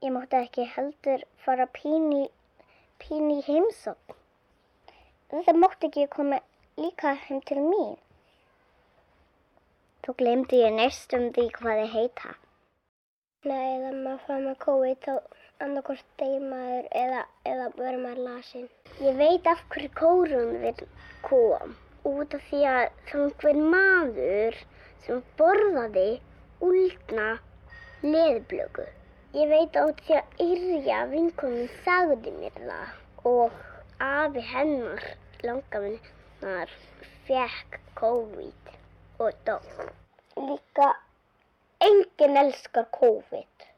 Ég 0.06 0.12
mátti 0.14 0.36
ekki 0.38 0.64
heldur 0.70 1.22
fara 1.44 1.64
pín 1.76 2.12
í 2.14 3.38
heimsókn. 3.46 4.14
Það 5.30 5.56
mátti 5.58 5.88
ekki 5.88 6.04
koma 6.12 6.36
líka 6.78 7.14
heim 7.22 7.40
til 7.48 7.62
mín. 7.64 7.96
Þá 10.04 10.10
glemdi 10.20 10.60
ég 10.60 10.76
næstum 10.76 11.24
því 11.36 11.46
hvað 11.56 11.80
þið 11.80 11.90
heita. 11.94 12.30
Nei, 13.50 13.64
eða 13.72 13.90
maður 13.96 14.22
fara 14.26 14.44
með 14.44 14.54
COVID 14.66 15.00
þá 15.08 15.16
annarkort 15.66 16.06
deyr 16.22 16.46
maður 16.52 16.86
eða, 17.02 17.24
eða 17.54 17.66
verður 17.80 17.98
maður 18.04 18.22
lasin. 18.28 18.68
Ég 19.02 19.18
veit 19.18 19.50
af 19.50 19.64
hverju 19.72 19.90
kórun 19.98 20.54
vil 20.62 20.86
kom. 21.26 21.74
Út 22.12 22.38
af 22.38 22.46
því 22.52 22.62
að 22.74 22.84
það 23.10 23.24
einhver 23.24 23.60
maður 23.74 24.62
sem 25.08 25.26
borðaði 25.42 26.06
úldna 26.70 27.28
leðblöku. 28.06 28.86
Ég 29.38 29.46
veit 29.52 29.76
á 29.78 29.86
því 30.00 30.14
að 30.18 30.40
Yrja 30.42 30.98
vinkonum 31.12 31.68
sagði 31.84 32.32
mér 32.40 32.56
það 32.58 33.28
og 33.30 33.58
afi 34.02 34.42
hennar 34.50 35.04
langafinnar 35.46 36.72
fekk 37.28 37.78
COVID 38.00 38.72
og 39.22 39.38
dó. 39.46 39.56
Líka 40.48 40.90
enginn 41.86 42.42
elskar 42.42 42.90
COVID 42.98 43.68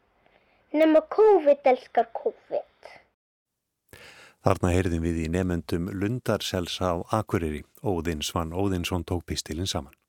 nema 0.80 1.04
COVID 1.12 1.72
elskar 1.74 2.08
COVID. 2.22 2.92
Þarna 4.40 4.72
heyrðum 4.72 5.04
við 5.04 5.24
í 5.26 5.30
nefnendum 5.36 5.92
Lundarsels 5.92 6.80
á 6.80 7.04
Akureyri. 7.20 7.66
Óðinsvann 7.84 8.56
Óðinsson 8.56 9.04
tók 9.04 9.26
pistilinn 9.28 9.68
saman. 9.68 9.99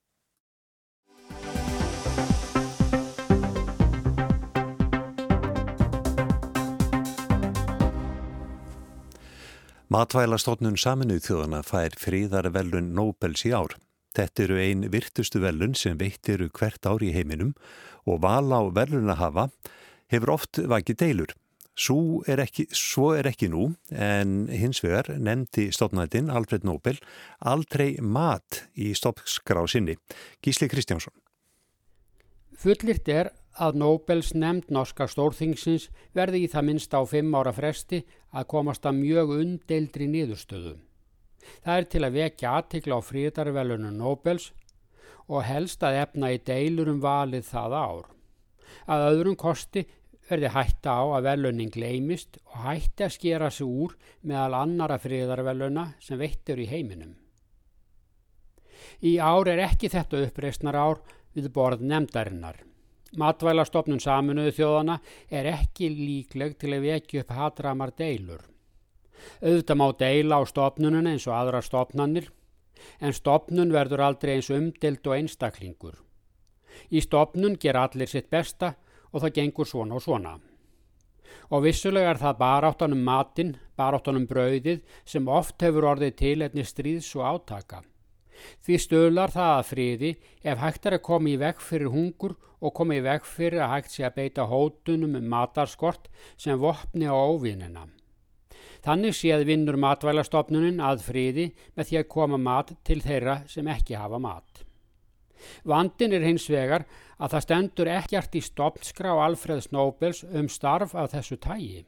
Matvælastofnun 9.92 10.78
saminuð 10.80 11.26
þjóðana 11.26 11.58
fær 11.68 11.98
fríðarvelun 12.00 12.94
Nobels 12.96 13.42
í 13.44 13.50
ár. 13.52 13.74
Þetta 14.16 14.44
eru 14.46 14.60
ein 14.64 14.86
virtustu 14.94 15.42
velun 15.44 15.74
sem 15.76 15.98
veitt 16.00 16.30
eru 16.32 16.48
hvert 16.48 16.88
ár 16.88 17.04
í 17.04 17.10
heiminum 17.12 17.50
og 18.08 18.22
val 18.24 18.48
á 18.56 18.72
veluna 18.72 19.18
hafa 19.20 19.50
hefur 20.14 20.32
oft 20.38 20.62
vakið 20.72 21.00
deilur. 21.02 21.34
Svo 21.76 22.22
er, 22.24 22.40
ekki, 22.40 22.70
svo 22.72 23.10
er 23.18 23.28
ekki 23.28 23.50
nú 23.52 23.74
en 23.92 24.48
hins 24.48 24.80
vegar 24.80 25.12
nefndi 25.20 25.68
stopnættin 25.76 26.32
Alfred 26.32 26.64
Nobel 26.64 26.96
aldrei 27.44 27.98
mat 28.00 28.64
í 28.80 28.94
stoppskrá 28.96 29.66
sinni. 29.68 29.98
Gísli 30.40 30.72
Kristjánsson. 30.72 31.12
Fullirt 32.56 33.12
er 33.12 33.34
að 33.60 33.78
Nobels 33.82 34.32
nefnd 34.34 34.72
norska 34.72 35.08
stórþingsins 35.12 35.90
verði 36.16 36.46
í 36.46 36.52
það 36.52 36.68
minnst 36.68 36.96
á 36.96 37.02
fimm 37.08 37.36
ára 37.36 37.52
fresti 37.56 38.04
að 38.32 38.48
komast 38.54 38.86
að 38.88 39.02
mjög 39.02 39.36
undeildri 39.40 40.08
niðurstöðum. 40.08 40.80
Það 41.66 41.78
er 41.78 41.88
til 41.92 42.04
að 42.06 42.18
vekja 42.18 42.56
aðtikla 42.58 42.98
á 42.98 43.02
fríðarvelunum 43.04 43.98
Nobels 43.98 44.52
og 45.28 45.44
helst 45.48 45.84
að 45.84 46.00
efna 46.04 46.32
í 46.32 46.40
deilur 46.46 46.92
um 46.92 47.02
valið 47.04 47.48
það 47.50 47.76
ár. 47.76 48.06
Að 48.88 49.08
öðrum 49.10 49.38
kosti 49.40 49.86
verði 50.30 50.52
hætta 50.54 50.96
á 50.96 51.04
að 51.18 51.28
velunin 51.28 51.74
gleimist 51.74 52.38
og 52.46 52.64
hætti 52.64 53.08
að 53.08 53.16
skera 53.18 53.50
sig 53.52 53.68
úr 53.68 53.98
meðal 54.22 54.62
annara 54.62 55.00
fríðarveluna 55.02 55.92
sem 56.00 56.20
veittur 56.22 56.62
í 56.62 56.70
heiminum. 56.72 57.18
Í 59.02 59.18
ár 59.18 59.50
er 59.50 59.66
ekki 59.68 59.90
þetta 59.92 60.24
uppreysnar 60.28 60.78
ár 60.78 61.02
við 61.36 61.50
borð 61.54 61.84
nefndarinnar. 61.84 62.71
Matvælastofnun 63.20 64.00
saminuðu 64.00 64.54
þjóðana 64.56 65.00
er 65.30 65.50
ekki 65.52 65.90
líkleg 65.92 66.56
til 66.60 66.72
að 66.78 66.86
vekja 66.86 67.24
upp 67.26 67.34
hatramar 67.36 67.92
deilur. 67.98 68.46
Auðvitað 69.44 69.80
má 69.82 69.88
deila 70.00 70.40
á 70.40 70.44
stopnunum 70.48 71.10
eins 71.12 71.28
og 71.28 71.36
aðra 71.36 71.60
stopnannir, 71.62 72.30
en 73.04 73.14
stopnun 73.14 73.74
verður 73.76 74.06
aldrei 74.08 74.38
eins 74.38 74.50
umdild 74.50 75.06
og 75.06 75.18
einstaklingur. 75.18 76.00
Í 76.90 77.04
stopnun 77.04 77.60
ger 77.60 77.78
allir 77.78 78.10
sitt 78.10 78.32
besta 78.32 78.74
og 79.12 79.22
það 79.22 79.36
gengur 79.42 79.68
svona 79.68 80.00
og 80.00 80.06
svona. 80.08 80.38
Og 81.52 81.66
vissulega 81.68 82.14
er 82.14 82.20
það 82.20 82.40
baráttanum 82.40 83.04
matinn, 83.04 83.58
baráttanum 83.76 84.24
brauðið 84.28 84.82
sem 85.06 85.28
oft 85.28 85.60
hefur 85.62 85.92
orðið 85.92 86.16
til 86.24 86.38
einni 86.48 86.64
stríðs 86.64 87.12
og 87.20 87.28
átaka. 87.28 87.84
Því 88.66 88.80
stölar 88.82 89.34
það 89.34 89.54
að 89.58 89.68
friði 89.72 90.12
ef 90.44 90.62
hægt 90.62 90.88
er 90.88 90.98
að 90.98 91.06
koma 91.08 91.32
í 91.32 91.38
vekk 91.42 91.64
fyrir 91.66 91.94
hungur 91.94 92.36
og 92.62 92.76
koma 92.78 92.98
í 92.98 93.04
vekk 93.06 93.26
fyrir 93.26 93.64
að 93.66 93.74
hægt 93.76 93.96
sé 93.96 94.06
að 94.08 94.18
beita 94.20 94.48
hótunum 94.50 95.18
um 95.20 95.30
matarskort 95.34 96.10
sem 96.38 96.60
vopni 96.62 97.10
á 97.10 97.16
óvinnina. 97.16 97.88
Þannig 98.82 99.14
séð 99.14 99.46
vinnur 99.46 99.78
matvælastofnunin 99.78 100.82
að 100.82 101.06
friði 101.06 101.52
með 101.78 101.90
því 101.90 102.02
að 102.02 102.12
koma 102.16 102.42
mat 102.42 102.74
til 102.88 103.02
þeirra 103.04 103.42
sem 103.50 103.68
ekki 103.70 103.98
hafa 103.98 104.18
mat. 104.22 104.64
Vandin 105.66 106.14
er 106.14 106.26
hins 106.26 106.48
vegar 106.50 106.86
að 107.18 107.36
það 107.36 107.46
stendur 107.46 107.90
ekkert 107.94 108.38
í 108.38 108.42
stopnskrá 108.46 109.14
Alfred 109.26 109.66
Snóbels 109.66 110.24
um 110.26 110.50
starf 110.50 110.96
af 110.98 111.14
þessu 111.14 111.38
tægi. 111.42 111.86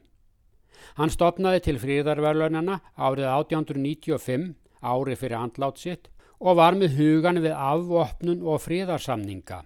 Hann 0.98 1.10
stopnaði 1.10 1.62
til 1.66 1.78
fríðarverlunana 1.82 2.80
árið 2.94 3.30
1895, 3.30 4.50
ári 4.84 5.16
fyrir 5.18 5.38
andlát 5.38 5.80
sitt, 5.80 6.10
og 6.40 6.58
var 6.58 6.78
með 6.78 6.96
hugan 6.98 7.42
við 7.44 7.54
afvopnun 7.54 8.42
og 8.42 8.62
fríðarsamninga, 8.64 9.60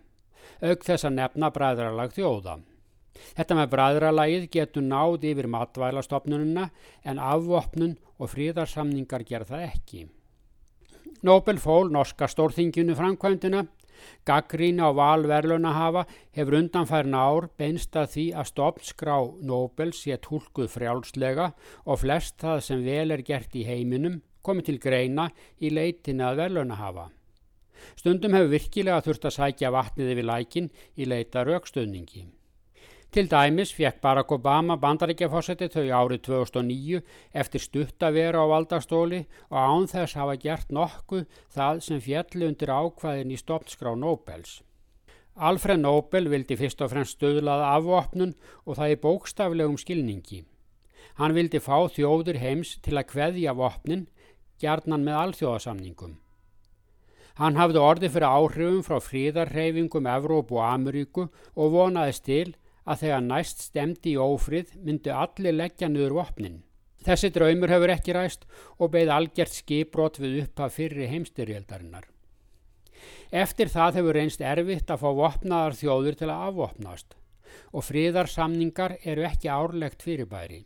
auk 0.63 0.85
þess 0.85 1.09
að 1.09 1.17
nefna 1.21 1.53
bræðralag 1.55 2.13
þjóða. 2.17 2.59
Þetta 3.39 3.57
með 3.59 3.73
bræðralagið 3.73 4.45
getur 4.55 4.85
náð 4.87 5.27
yfir 5.31 5.49
matvælastofnununa 5.51 6.69
en 7.09 7.19
afvopnun 7.23 7.97
og 8.19 8.31
fríðarsamningar 8.35 9.25
gerð 9.27 9.53
það 9.55 9.67
ekki. 9.69 10.05
Nobel 11.27 11.59
fól 11.59 11.91
norska 11.91 12.29
stórþinginu 12.31 12.95
framkvæmdina. 12.99 13.65
Gaggrína 14.23 14.87
á 14.87 14.91
valverluna 14.95 15.73
hafa 15.75 16.05
hefur 16.37 16.61
undanfærin 16.61 17.17
ár 17.19 17.49
beinst 17.59 17.97
að 17.99 18.13
því 18.13 18.27
að 18.39 18.51
stopnskrá 18.53 19.17
Nobel 19.43 19.91
sé 19.97 20.15
tólkuð 20.23 20.71
frjálslega 20.71 21.49
og 21.85 21.99
flest 22.05 22.39
það 22.45 22.63
sem 22.69 22.85
vel 22.87 23.11
er 23.11 23.25
gert 23.27 23.59
í 23.59 23.67
heiminum 23.67 24.21
komið 24.49 24.71
til 24.71 24.81
greina 24.83 25.29
í 25.61 25.71
leitina 25.71 26.33
að 26.33 26.43
verluna 26.43 26.81
hafa. 26.81 27.07
Stundum 27.99 28.35
hefur 28.35 28.51
virkilega 28.57 29.05
þurft 29.05 29.29
að 29.29 29.37
sækja 29.37 29.71
vatnið 29.75 30.13
yfir 30.17 30.29
lækin 30.33 30.73
í 30.97 31.07
leita 31.07 31.45
raukstöðningi. 31.47 32.25
Til 33.09 33.25
dæmis 33.25 33.71
fekk 33.73 34.03
Barack 34.05 34.33
Obama 34.37 34.75
bandaríkjafósetti 34.77 35.71
þau 35.73 35.87
árið 35.97 36.27
2009 36.27 36.99
eftir 37.43 37.63
stutt 37.65 38.05
að 38.05 38.19
vera 38.19 38.43
á 38.45 38.47
valdastóli 38.51 39.23
og 39.49 39.57
án 39.57 39.89
þess 39.89 40.19
hafa 40.21 40.35
gert 40.43 40.75
nokkuð 40.77 41.25
það 41.55 41.81
sem 41.87 42.03
fjalli 42.05 42.51
undir 42.51 42.69
ákvaðin 42.69 43.33
í 43.33 43.41
stopnskrá 43.41 43.95
Nobels. 43.97 44.59
Alfred 45.39 45.81
Nobel 45.81 46.29
vildi 46.29 46.59
fyrst 46.61 46.85
og 46.85 46.93
fremst 46.93 47.17
stöðlaða 47.17 47.73
afvopnun 47.79 48.37
og 48.67 48.77
það 48.77 48.93
í 48.93 49.01
bókstaflegum 49.07 49.81
skilningi. 49.81 50.43
Hann 51.17 51.33
vildi 51.33 51.63
fá 51.65 51.89
þjóður 51.89 52.43
heims 52.43 52.77
til 52.85 52.99
að 52.99 53.09
kveðja 53.15 53.57
vopnin, 53.57 54.05
gjarnan 54.63 55.05
með 55.07 55.21
alþjóðasamningum. 55.23 56.17
Hann 57.39 57.59
hafði 57.59 57.79
orði 57.79 58.09
fyrir 58.11 58.35
áhrifum 58.35 58.81
frá 58.83 58.99
fríðarreyfingum 58.99 60.09
Evrópu 60.11 60.59
og 60.59 60.65
Ameríku 60.67 61.29
og 61.55 61.75
vonaðist 61.75 62.25
til 62.27 62.57
að 62.89 63.05
þegar 63.05 63.27
næst 63.29 63.63
stemdi 63.69 64.15
í 64.17 64.19
ófrið 64.19 64.73
myndu 64.83 65.13
allir 65.15 65.55
leggja 65.55 65.91
niður 65.93 66.17
vopnin. 66.19 66.63
Þessi 67.07 67.31
draumur 67.31 67.71
hefur 67.71 67.93
ekki 67.95 68.15
ræst 68.17 68.47
og 68.79 68.91
beigð 68.95 69.13
algjört 69.15 69.55
skipbrot 69.55 70.19
við 70.19 70.41
upphaf 70.43 70.75
fyrri 70.81 71.07
heimstyrjaldarinnar. 71.13 72.09
Eftir 73.31 73.71
það 73.71 74.01
hefur 74.01 74.19
reynst 74.19 74.43
erfitt 74.43 74.91
að 74.91 75.05
fá 75.05 75.11
vopnaðar 75.21 75.79
þjóður 75.79 76.19
til 76.19 76.31
að 76.33 76.45
afvopnast 76.49 77.15
og 77.73 77.85
fríðarsamningar 77.85 78.97
eru 79.05 79.25
ekki 79.29 79.51
árlegt 79.53 80.03
fyrirbæri. 80.05 80.65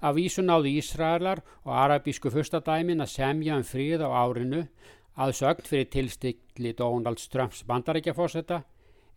Af 0.00 0.16
vísun 0.16 0.52
áðu 0.52 0.72
Ísraelar 0.78 1.42
og 1.64 1.72
arabísku 1.84 2.32
fyrstadæmin 2.32 3.04
að 3.04 3.14
semja 3.14 3.56
um 3.58 3.66
fríð 3.66 4.04
á 4.06 4.10
árinu 4.10 4.66
að 5.14 5.34
sögn 5.40 5.68
fyrir 5.68 5.90
tilstikli 5.92 6.72
Donald 6.78 7.22
Trumps 7.30 7.62
bandarækjafósetta 7.68 8.62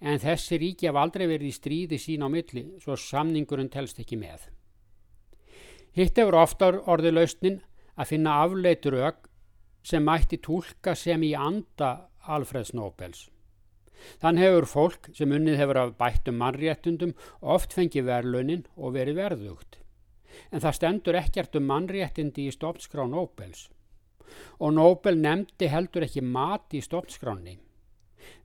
en 0.01 0.21
þessi 0.21 0.59
ríki 0.61 0.89
haf 0.89 0.99
aldrei 1.01 1.25
verið 1.25 1.49
í 1.49 1.55
stríði 1.55 1.99
sín 2.01 2.25
á 2.25 2.29
milli 2.29 2.67
svo 2.83 2.97
samningurinn 2.99 3.71
telst 3.73 3.99
ekki 4.01 4.19
með. 4.19 4.49
Hitt 5.97 6.19
hefur 6.19 6.37
ofta 6.37 6.69
orðið 6.85 7.17
lausnin 7.17 7.61
að 7.97 8.11
finna 8.11 8.35
afleitur 8.43 8.99
auk 9.01 9.25
sem 9.87 10.03
mætti 10.05 10.37
tólka 10.37 10.93
sem 10.95 11.23
í 11.25 11.33
anda 11.33 12.09
Alfreds 12.27 12.73
Nobels. 12.77 13.27
Þann 14.21 14.37
hefur 14.37 14.67
fólk 14.69 15.09
sem 15.17 15.31
unnið 15.33 15.57
hefur 15.61 15.79
af 15.81 15.95
bættum 15.97 16.37
mannréttundum 16.41 17.15
oft 17.41 17.73
fengið 17.73 18.09
verlunin 18.11 18.65
og 18.75 18.93
verið 18.99 19.17
verðugt. 19.23 19.79
En 20.51 20.63
það 20.63 20.77
stendur 20.79 21.19
ekkert 21.19 21.55
um 21.59 21.67
mannréttindi 21.69 22.47
í 22.47 22.53
stofnskrá 22.55 23.07
Nobels. 23.09 23.67
Og 24.59 24.73
Nobel 24.75 25.19
nefndi 25.21 25.69
heldur 25.71 26.07
ekki 26.07 26.23
mat 26.23 26.73
í 26.75 26.83
stofnskráni. 26.83 27.57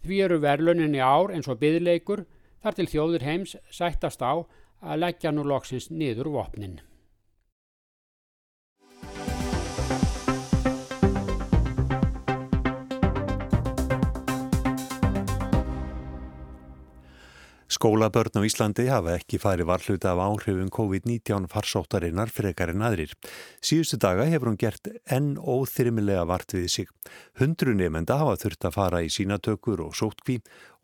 Því 0.02 0.22
eru 0.26 0.38
verlunin 0.42 0.94
í 0.94 1.02
ár 1.02 1.32
eins 1.34 1.48
og 1.50 1.60
byðleikur 1.62 2.24
þar 2.62 2.78
til 2.78 2.88
þjóður 2.90 3.26
heims 3.26 3.56
sættast 3.70 4.22
á 4.22 4.46
að 4.82 5.02
leggja 5.02 5.32
nú 5.34 5.44
loksins 5.46 5.90
niður 5.90 6.30
vopnin. 6.36 6.80
Skólabörn 17.82 18.38
á 18.38 18.46
Íslandi 18.46 18.84
hafa 18.86 19.16
ekki 19.18 19.40
farið 19.42 19.66
varhluta 19.66 20.12
af 20.12 20.20
áhrifum 20.22 20.68
COVID-19 20.70 21.48
farsóttarinnar 21.50 22.30
frekar 22.30 22.70
en 22.70 22.84
aðrir. 22.86 23.10
Síðustu 23.58 23.96
daga 23.98 24.22
hefur 24.30 24.52
hún 24.52 24.58
gert 24.60 24.86
enn 25.10 25.32
óþyrmilega 25.34 26.22
vart 26.30 26.54
við 26.54 26.68
sig. 26.70 26.92
Hundru 27.42 27.74
nefnda 27.74 28.20
hafa 28.20 28.36
þurft 28.38 28.68
að 28.68 28.76
fara 28.76 29.00
í 29.02 29.08
sínatökur 29.10 29.82
og 29.82 29.96
sótkví 29.98 30.36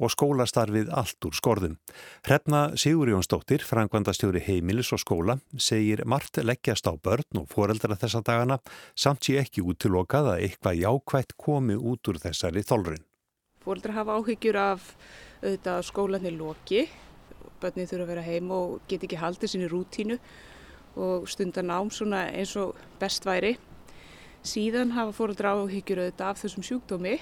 og 0.02 0.10
skólastarfið 0.10 0.90
allt 0.90 1.28
úr 1.30 1.38
skorðum. 1.38 1.78
Hrefna 2.26 2.64
Sigur 2.74 3.14
Jónsdóttir, 3.14 3.62
frangvandastjóri 3.62 4.42
heimilis 4.48 4.90
og 4.90 5.04
skóla, 5.04 5.38
segir 5.54 6.02
margt 6.02 6.42
leggjast 6.42 6.90
á 6.90 6.98
börn 6.98 7.44
og 7.44 7.46
foreldra 7.54 7.94
þessa 7.94 8.24
dagana 8.26 8.58
samt 8.98 9.22
sé 9.22 9.38
ekki 9.38 9.62
útilokað 9.62 10.32
að 10.34 10.48
eitthvað 10.48 10.82
jákvægt 10.82 11.38
komi 11.38 11.78
út 11.78 12.10
úr 12.10 12.18
þessari 12.26 12.66
þólrun. 12.66 13.06
Foreldra 13.62 14.00
hafa 14.00 14.18
áhyggjur 14.18 14.58
af 14.58 14.94
auðvitað 15.42 15.84
skólanir 15.86 16.34
loki, 16.34 16.86
börnið 17.62 17.92
þurfa 17.92 18.04
að 18.04 18.12
vera 18.12 18.26
heim 18.26 18.52
og 18.54 18.78
get 18.90 19.04
ekki 19.06 19.18
haldið 19.18 19.52
sinni 19.52 19.68
rútínu 19.70 20.18
og 20.98 21.28
stundan 21.30 21.70
ám 21.70 21.90
svona 21.94 22.24
eins 22.32 22.54
og 22.58 22.78
best 22.98 23.26
væri. 23.26 23.56
Síðan 24.46 24.94
hafa 24.94 25.14
fóröldra 25.14 25.54
áhyggjur 25.54 26.02
auðvitað 26.04 26.30
af 26.30 26.42
þessum 26.42 26.66
sjúkdómi 26.66 27.18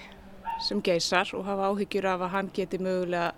sem 0.64 0.80
geysar 0.85 1.28
og 1.37 1.44
hafa 1.44 1.70
áhyggjur 1.73 2.08
af 2.08 2.25
að 2.25 2.32
hann 2.37 2.50
geti 2.54 2.80
mögulega 2.80 3.32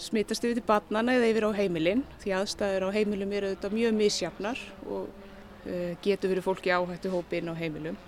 smittast 0.00 0.44
yfir 0.44 0.60
til 0.60 0.66
barnana 0.68 1.16
eða 1.16 1.28
yfir 1.32 1.46
á 1.48 1.50
heimilinn 1.56 2.04
því 2.22 2.34
aðstæður 2.38 2.88
á 2.88 2.96
heimilum 2.96 3.32
eru 3.36 3.50
auðvitað 3.50 3.76
mjög 3.76 3.96
misjafnar 3.98 4.62
og 4.86 5.08
uh, 5.08 5.92
getur 6.04 6.32
verið 6.32 6.46
fólki 6.46 6.72
áhættu 6.72 7.12
hópi 7.12 7.40
inn 7.40 7.52
á 7.52 7.54
heimilum 7.56 7.98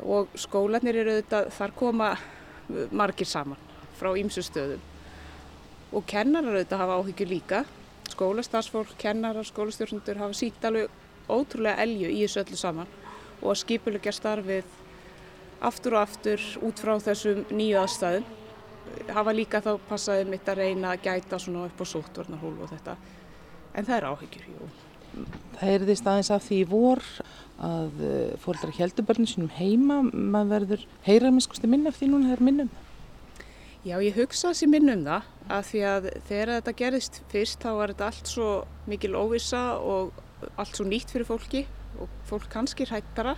og 0.00 0.30
skólanir 0.38 0.96
eru 1.02 1.16
auðvitað, 1.18 1.50
þar 1.56 1.76
koma 1.76 2.14
margir 2.92 3.28
saman 3.28 3.68
frá 3.98 4.12
ýmsu 4.16 4.44
stöðum 4.46 4.89
og 5.92 6.06
kennarar 6.06 6.56
auðvitað 6.56 6.82
hafa 6.82 6.98
áhyggjur 7.00 7.30
líka. 7.30 7.62
Skólastarsfólk, 8.10 8.92
kennarar, 8.98 9.46
skólastjórnundur 9.46 10.20
hafa 10.20 10.36
sítt 10.36 10.64
alveg 10.66 10.90
ótrúlega 11.30 11.82
elju 11.84 12.10
í 12.10 12.20
þessu 12.24 12.42
öllu 12.44 12.58
saman. 12.58 12.90
Og 13.40 13.52
að 13.52 13.60
skipulegja 13.62 14.14
starfið 14.14 14.76
aftur 15.66 15.96
og 15.96 16.04
aftur 16.04 16.44
út 16.66 16.82
frá 16.82 16.94
þessum 17.02 17.42
nýju 17.52 17.80
aðstæðum. 17.80 18.28
Hafa 19.14 19.34
líka 19.34 19.62
þá 19.62 19.72
passaði 19.88 20.28
mitt 20.30 20.48
að 20.48 20.62
reyna 20.64 20.94
að 20.94 21.04
gæta 21.06 21.38
svona 21.38 21.66
upp 21.68 21.82
á 21.82 21.86
sóttvarnarhól 21.86 22.56
og 22.64 22.72
þetta. 22.72 22.96
En 23.74 23.86
það 23.86 23.96
er 23.96 24.08
áhyggjur, 24.10 24.46
jú. 24.50 24.70
Það 25.58 25.72
er 25.74 25.84
því 25.86 25.96
staðins 25.98 26.30
af 26.34 26.44
því 26.46 26.60
í 26.60 26.68
vor 26.70 27.02
að 27.60 28.04
eh, 28.06 28.36
fólkdrar 28.40 28.76
heldur 28.78 29.06
börnum 29.06 29.28
sínum 29.28 29.50
heima, 29.52 30.00
maður 30.06 30.52
verður 30.54 30.86
heyra 31.04 31.32
minnskusti 31.34 31.70
minna 31.70 31.90
eftir 31.92 32.10
núna 32.10 32.30
þegar 32.30 32.46
minnum. 32.46 32.70
Já, 33.84 33.96
ég 34.04 34.16
hugsa 34.16 34.50
þessi 34.50 34.68
minnum 34.70 35.04
það 35.06 35.28
að 35.50 35.66
því 35.70 35.82
að 35.90 36.08
þegar 36.28 36.52
þetta 36.56 36.76
gerðist 36.80 37.20
fyrst 37.32 37.64
þá 37.64 37.70
var 37.78 37.92
þetta 37.92 38.08
allt 38.10 38.30
svo 38.30 38.48
mikil 38.90 39.12
óvisa 39.18 39.62
og 39.78 40.16
allt 40.56 40.78
svo 40.78 40.86
nýtt 40.88 41.12
fyrir 41.12 41.28
fólki 41.28 41.64
og 42.00 42.10
fólk 42.28 42.48
kannski 42.52 42.86
hrættara. 42.88 43.36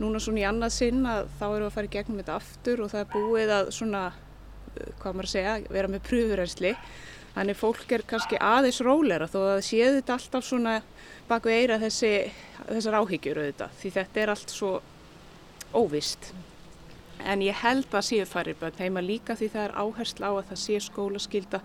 Núna 0.00 0.20
svona 0.20 0.42
í 0.42 0.46
annað 0.48 0.74
sinn 0.76 1.06
að 1.08 1.30
þá 1.38 1.46
eru 1.48 1.68
að 1.68 1.74
fara 1.76 1.88
í 1.88 1.92
gegnum 1.94 2.20
þetta 2.20 2.38
aftur 2.40 2.82
og 2.84 2.92
það 2.92 3.02
er 3.02 3.12
búið 3.14 3.52
að 3.56 3.70
svona 3.78 4.02
hvað 5.00 5.14
maður 5.14 5.28
að 5.28 5.32
segja, 5.32 5.54
vera 5.72 5.92
með 5.92 6.02
pröfurensli. 6.10 6.72
Þannig 7.36 7.58
fólk 7.60 7.92
er 7.92 8.04
kannski 8.08 8.40
aðeins 8.40 8.80
rólera 8.84 9.28
þó 9.28 9.38
að 9.44 9.62
séu 9.66 9.88
þetta 9.98 10.16
alltaf 10.16 10.44
svona 10.44 10.76
baku 11.28 11.52
eira 11.52 11.76
þessi, 11.80 12.12
þessar 12.64 12.98
áhyggjur 13.02 13.40
auðvitað 13.42 13.80
því 13.80 13.94
þetta 13.96 14.22
er 14.22 14.32
allt 14.32 14.54
svo 14.54 14.70
óvist. 15.76 16.30
En 17.24 17.42
ég 17.42 17.56
held 17.62 17.88
að 17.94 18.04
séu 18.10 18.26
færri 18.28 18.54
bönn 18.58 18.76
heima 18.78 19.02
líka 19.04 19.36
því 19.38 19.48
það 19.54 19.64
er 19.64 19.76
áhersla 19.80 20.28
á 20.28 20.32
að 20.36 20.50
það 20.50 20.60
sé 20.62 20.80
skólaskylda 20.84 21.60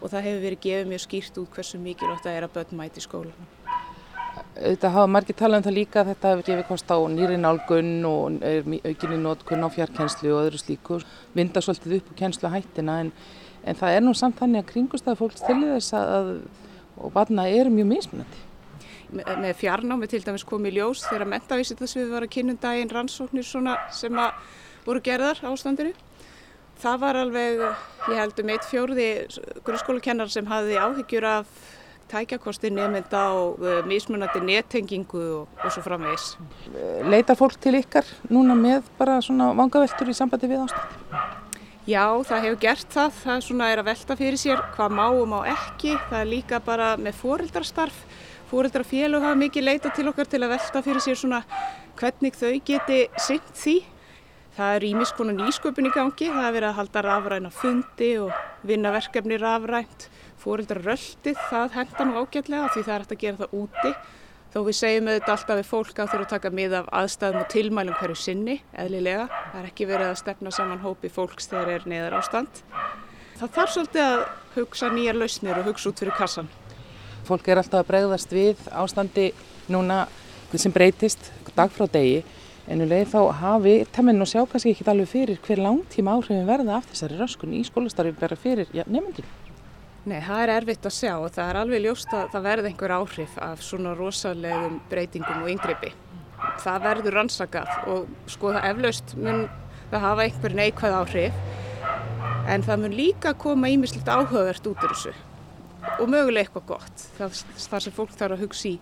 og 0.00 0.12
það 0.12 0.26
hefur 0.26 0.44
verið 0.44 0.62
gefið 0.66 0.90
mjög 0.92 1.04
skýrt 1.06 1.40
út 1.40 1.56
hversu 1.56 1.80
mikilvægt 1.80 2.26
það 2.26 2.36
er 2.36 2.46
að 2.46 2.54
bönn 2.58 2.78
mæti 2.78 3.04
skólanum. 3.04 3.48
Þetta 4.60 4.92
hafa 4.94 5.10
margir 5.10 5.36
talað 5.36 5.60
um 5.60 5.66
það 5.66 5.78
líka 5.78 6.00
að 6.02 6.12
þetta 6.12 6.32
hefur 6.32 6.48
gefið 6.50 6.66
kost 6.68 6.92
á 6.92 6.98
nýri 7.10 7.36
nálgun 7.40 7.92
og 8.06 8.40
aukinni 8.44 9.20
nótkunn 9.20 9.66
á 9.66 9.68
fjarkenslu 9.72 10.34
og 10.34 10.46
öðru 10.46 10.60
slíku. 10.60 11.00
Vinda 11.34 11.62
svolítið 11.64 12.00
upp 12.00 12.12
á 12.12 12.18
kenslu 12.20 12.52
hættina 12.52 13.00
en, 13.04 13.12
en 13.64 13.78
það 13.80 13.96
er 13.96 14.04
nú 14.04 14.14
samt 14.14 14.38
þannig 14.38 14.64
að 14.64 14.72
kringustæði 14.74 15.20
fólks 15.20 15.46
til 15.46 15.60
þess 15.64 15.96
að 15.96 16.34
og 17.00 17.12
barna 17.12 17.48
eru 17.48 17.72
mjög 17.72 17.88
mismunandi. 17.94 18.46
Me, 19.10 19.24
með 19.42 19.56
fjarnámi 19.58 20.08
til 20.10 20.22
dæmis 20.22 20.44
komið 20.46 20.76
ljós 20.78 21.02
þegar 21.08 21.30
mentavísitarsvið 21.32 22.12
var 22.12 22.26
að 22.26 22.32
kynna 22.36 22.54
um 22.54 22.60
daginn 22.62 22.92
rannsóknir 22.94 23.46
sem 23.46 24.10
voru 24.86 25.02
gerðar 25.04 25.42
ástandinu. 25.50 25.92
Það 26.80 27.02
var 27.02 27.18
alveg, 27.20 27.60
ég 28.08 28.16
held 28.16 28.38
um 28.40 28.54
eitt 28.54 28.64
fjóruði 28.70 29.10
grunnskólakennar 29.66 30.30
sem 30.32 30.46
hafði 30.48 30.78
áhyggjur 30.80 31.26
af 31.28 31.50
tækjakosti 32.10 32.70
nefnda 32.74 33.20
og 33.36 33.60
uh, 33.62 33.82
mismunandi 33.86 34.40
nettengingu 34.42 35.20
og, 35.40 35.60
og 35.60 35.74
svo 35.74 35.84
framvegis. 35.84 36.32
Leitar 37.06 37.38
fólk 37.38 37.60
til 37.62 37.76
ykkar 37.78 38.08
núna 38.32 38.56
með 38.58 38.88
bara 38.98 39.20
svona 39.24 39.52
vangaveltur 39.58 40.10
í 40.10 40.16
sambandi 40.16 40.50
við 40.50 40.64
ástand? 40.64 40.96
Já, 41.88 42.04
það 42.26 42.42
hefur 42.44 42.58
gert 42.62 42.90
það. 42.92 43.14
Það 43.24 43.44
svona 43.46 43.68
er 43.72 43.80
að 43.80 43.88
velta 43.90 44.16
fyrir 44.18 44.40
sér 44.40 44.64
hvað 44.74 44.96
má 44.98 45.06
og 45.08 45.22
má 45.30 45.38
ekki. 45.52 45.94
Það 46.10 46.18
er 46.20 46.28
líka 46.32 46.60
bara 46.64 46.90
með 47.00 47.16
fóreldrarstarf. 47.22 48.02
Fóreldrafélug 48.50 49.24
hafa 49.24 49.38
mikið 49.38 49.66
leita 49.66 49.92
til 49.94 50.08
okkar 50.10 50.28
til 50.28 50.42
að 50.42 50.52
velta 50.56 50.82
fyrir 50.84 51.02
sér 51.04 51.18
svona 51.18 51.40
hvernig 51.98 52.36
þau 52.36 52.52
geti 52.66 53.04
synt 53.22 53.54
því. 53.56 53.76
Það 54.56 54.76
er 54.76 54.86
ímis 54.88 55.12
konar 55.14 55.36
nýsköpun 55.38 55.88
í 55.88 55.92
gangi. 55.94 56.30
Það 56.30 56.46
er 56.46 56.54
verið 56.56 56.68
að 56.70 56.78
halda 56.80 57.02
rafræna 57.06 57.50
fundi 57.54 58.10
og 58.20 58.32
vinna 58.66 58.90
verkefni 58.94 59.38
rafrænt 59.40 60.08
fóreldraröldið, 60.40 61.36
það 61.50 61.76
henda 61.76 62.06
nú 62.08 62.22
ágætlega 62.22 62.70
því 62.72 62.82
það 62.86 62.94
er 62.94 63.04
hægt 63.04 63.14
að 63.14 63.22
gera 63.24 63.40
það 63.42 63.54
úti. 63.60 63.92
Þó 64.50 64.58
við 64.66 64.76
segjum 64.80 65.08
auðvitað 65.10 65.34
alltaf 65.36 65.58
við 65.60 65.68
fólk 65.68 66.00
að 66.00 66.08
þurfa 66.10 66.26
að 66.26 66.32
taka 66.32 66.50
mið 66.58 66.72
af 66.80 66.88
aðstæðum 67.00 67.42
og 67.44 67.50
tilmælum 67.52 67.98
hverju 68.00 68.16
sinni, 68.18 68.56
eðlilega. 68.74 69.26
Það 69.52 69.60
er 69.60 69.68
ekki 69.68 69.86
verið 69.86 70.08
að 70.08 70.18
stefna 70.18 70.52
saman 70.56 70.82
hópi 70.82 71.10
fólks 71.12 71.46
þegar 71.52 71.70
er 71.76 71.86
neðar 71.92 72.16
ástand. 72.18 72.62
Það 73.38 73.52
þarf 73.58 73.74
svolítið 73.76 74.06
að 74.08 74.24
hugsa 74.56 74.90
nýjar 74.90 75.20
lausnir 75.20 75.60
og 75.60 75.70
hugsa 75.70 75.92
út 75.92 76.02
fyrir 76.02 76.18
kassan. 76.18 76.50
Fólk 77.28 77.46
er 77.46 77.60
alltaf 77.60 77.84
að 77.84 77.92
bregðast 77.92 78.34
við 78.34 78.66
ástandi 78.74 79.28
núna 79.70 80.02
sem 80.58 80.74
breytist 80.74 81.30
dag 81.54 81.70
frá 81.70 81.86
degi 81.86 82.24
en 82.70 82.86
leið 82.86 83.08
þá 83.10 83.20
hafi 83.40 83.74
temmin 83.90 84.22
og 84.22 84.28
sjá 84.30 84.44
kannski 84.46 84.74
ekki 84.74 84.86
alveg 84.90 85.08
fyrir 85.10 85.40
hver 85.46 85.62
langtíma 85.64 86.14
áhrifin 86.14 86.46
verða 86.48 86.78
af 86.78 86.90
þessari 86.92 87.18
röskun 87.18 87.54
í 87.56 87.62
skólastarfi 87.66 88.12
bara 88.20 88.38
fyrir 88.38 88.70
ja, 88.76 88.84
nefndinu. 88.86 89.28
Nei, 90.08 90.20
það 90.24 90.42
er 90.42 90.52
erfitt 90.54 90.86
að 90.88 90.94
sjá 90.96 91.14
og 91.18 91.32
það 91.34 91.50
er 91.50 91.58
alveg 91.60 91.82
ljóst 91.84 92.14
að 92.16 92.30
það 92.32 92.46
verði 92.46 92.70
einhver 92.70 92.94
áhrif 92.96 93.34
af 93.44 93.64
svona 93.64 93.94
rosalegum 93.98 94.78
breytingum 94.88 95.42
og 95.42 95.50
yngripi. 95.52 95.90
Það 96.62 96.86
verður 96.86 97.16
rannsakað 97.18 97.74
og 97.92 98.30
sko 98.30 98.54
það 98.54 98.68
eflaust 98.70 99.16
mun 99.18 99.42
það 99.90 100.06
hafa 100.06 100.24
einhver 100.24 100.56
neikvæð 100.56 100.96
áhrif 101.00 101.42
en 102.48 102.64
það 102.64 102.84
mun 102.84 102.96
líka 102.96 103.34
koma 103.34 103.68
ímislegt 103.72 104.08
áhugavert 104.08 104.70
út 104.70 104.86
úr 104.86 104.94
þessu 104.94 105.12
og 106.00 106.08
mögulega 106.12 106.46
eitthvað 106.46 106.66
gott. 106.70 107.04
Þar 107.18 107.84
sem 107.84 107.94
fólk 107.94 108.16
þarf 108.16 108.38
að 108.38 108.46
hugsa 108.46 108.70
í 108.70 108.78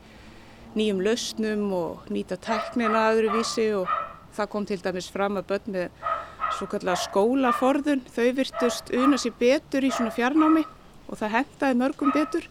nýjum 0.76 1.02
lausnum 1.04 1.72
og 1.72 2.08
nýta 2.12 2.36
tæknina 2.40 3.08
aðruvísi 3.10 3.70
og 3.78 3.88
það 4.36 4.50
kom 4.52 4.66
til 4.68 4.80
dæmis 4.82 5.10
fram 5.12 5.38
að 5.40 5.48
börn 5.52 5.74
með 5.74 6.08
svo 6.56 6.68
kallar 6.70 6.98
skólaforðun, 7.00 8.04
þau 8.08 8.28
virtust 8.36 8.92
una 8.96 9.18
sér 9.20 9.34
betur 9.38 9.84
í 9.84 9.92
svona 9.92 10.12
fjarnámi 10.14 10.64
og 11.08 11.20
það 11.20 11.34
hendaði 11.36 11.78
mörgum 11.80 12.12
betur 12.14 12.48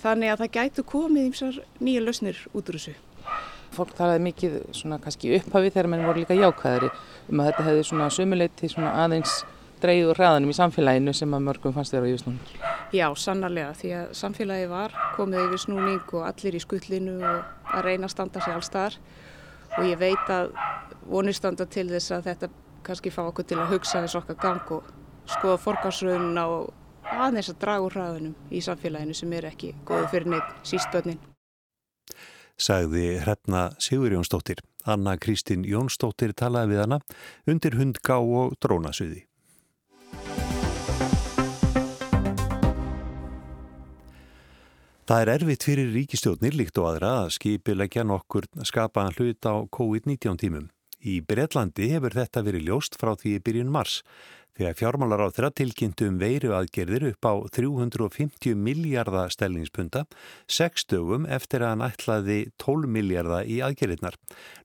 þannig 0.00 0.32
að 0.32 0.42
það 0.42 0.52
gætu 0.56 0.84
komið 0.88 1.30
ímsar 1.30 1.62
nýja 1.82 2.02
lausnir 2.04 2.42
út 2.54 2.70
úr 2.70 2.78
þessu. 2.78 2.96
Fólk 3.70 3.94
talaði 3.94 4.24
mikið 4.26 4.58
svona 4.74 4.98
kannski 5.02 5.34
upphafi 5.38 5.70
þegar 5.70 5.90
mann 5.92 6.06
voru 6.08 6.24
líka 6.24 6.38
jákvæðari 6.38 6.90
um 7.30 7.42
að 7.42 7.50
þetta 7.50 7.66
hefði 7.68 7.86
svona 7.86 8.10
sömuleiti 8.14 8.70
svona 8.72 8.94
aðeins 9.04 9.40
dreigð 9.80 10.10
og 10.12 10.18
hraðanum 10.18 10.50
í 10.50 10.56
samfélaginu 10.58 11.14
sem 11.16 11.36
að 11.36 11.46
mörgum 11.46 11.76
fannst 11.76 11.94
þeirra 11.94 12.10
yfir 12.10 12.24
snúning. 12.24 12.79
Já, 12.90 13.06
sannarlega 13.14 13.74
því 13.78 13.90
að 13.94 14.08
samfélagi 14.18 14.66
var 14.70 14.94
komið 15.14 15.44
yfir 15.44 15.60
snúning 15.62 16.14
og 16.18 16.24
allir 16.26 16.56
í 16.58 16.62
skullinu 16.62 17.20
og 17.22 17.76
að 17.76 17.84
reyna 17.86 18.08
að 18.08 18.14
standa 18.16 18.42
sér 18.42 18.56
allstaðar 18.56 18.96
og 19.76 19.86
ég 19.86 20.00
veit 20.00 20.32
að 20.34 20.50
vonir 21.06 21.36
standa 21.36 21.68
til 21.70 21.86
þess 21.92 22.16
að 22.16 22.26
þetta 22.26 22.50
kannski 22.86 23.12
fá 23.14 23.22
okkur 23.28 23.46
til 23.46 23.60
að 23.62 23.76
hugsa 23.76 24.02
þess 24.02 24.18
okkar 24.18 24.40
gang 24.42 24.74
og 24.74 24.90
skoða 25.30 25.62
forgarsröðuna 25.62 26.46
og 26.50 27.14
aðeins 27.14 27.52
að 27.52 27.60
draga 27.62 27.86
úr 27.86 27.94
hraðunum 27.94 28.34
í 28.50 28.64
samfélaginu 28.66 29.14
sem 29.14 29.38
er 29.38 29.48
ekki 29.52 29.72
góðu 29.86 30.10
fyrir 30.10 30.34
neitt 30.34 30.52
síst 30.66 30.90
börnin. 30.90 31.22
Sagði 32.60 33.20
hrefna 33.22 33.70
Sigur 33.78 34.12
Jónsdóttir. 34.12 34.58
Anna 34.84 35.14
Kristín 35.20 35.62
Jónsdóttir 35.64 36.34
talaði 36.36 36.74
við 36.74 36.82
hana 36.84 37.00
undir 37.48 37.78
hundgá 37.78 38.18
og 38.18 38.58
drónasuði. 38.60 39.29
Það 45.10 45.20
er 45.24 45.30
erfitt 45.32 45.64
fyrir 45.66 45.88
ríkistjóðnir 45.90 46.54
líkt 46.54 46.76
og 46.78 46.84
aðra 46.86 47.08
að 47.24 47.32
skipilegja 47.34 48.04
nokkur 48.06 48.44
skapaðan 48.62 49.16
hlut 49.16 49.42
á 49.42 49.66
COVID-19 49.74 50.38
tímum. 50.38 50.68
Í 51.02 51.16
Breitlandi 51.26 51.88
hefur 51.90 52.14
þetta 52.14 52.44
verið 52.46 52.68
ljóst 52.68 52.94
frá 53.00 53.16
því 53.18 53.32
byrjun 53.42 53.72
mars 53.74 53.96
þegar 54.54 54.78
fjármálar 54.78 55.24
á 55.26 55.34
þeirra 55.34 55.50
tilkynntu 55.58 56.06
um 56.12 56.22
veiru 56.22 56.54
aðgerðir 56.54 57.08
upp 57.08 57.26
á 57.26 57.34
350 57.58 58.54
miljardar 58.54 59.34
stellingspunta, 59.34 60.04
sex 60.46 60.86
dögum 60.86 61.26
eftir 61.26 61.66
að 61.66 61.74
hann 61.74 61.86
ætlaði 61.88 62.40
12 62.62 62.94
miljardar 62.94 63.50
í 63.50 63.58
aðgerðirnar. 63.66 64.14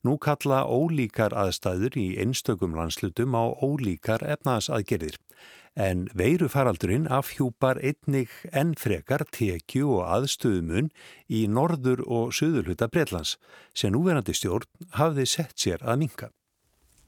Nú 0.05 0.19
kalla 0.21 0.61
ólíkar 0.69 1.33
aðstæður 1.33 1.97
í 1.97 2.09
einstökum 2.21 2.77
landslutum 2.77 3.33
á 3.33 3.49
ólíkar 3.65 4.21
efnaðsaðgerðir. 4.21 5.17
En 5.75 6.05
veirufaraldurinn 6.15 7.09
afhjúpar 7.11 7.81
einnig 7.83 8.31
enn 8.55 8.77
frekar 8.79 9.25
tekju 9.27 9.89
og 9.97 10.05
aðstöðumun 10.07 10.87
í 11.27 11.41
norður 11.51 12.05
og 12.07 12.31
söðurluta 12.37 12.87
Breitlands 12.87 13.35
sem 13.75 13.91
núverandi 13.91 14.31
stjórn 14.31 14.69
hafði 14.95 15.25
sett 15.27 15.59
sér 15.59 15.83
að 15.83 15.99
minka. 16.05 16.29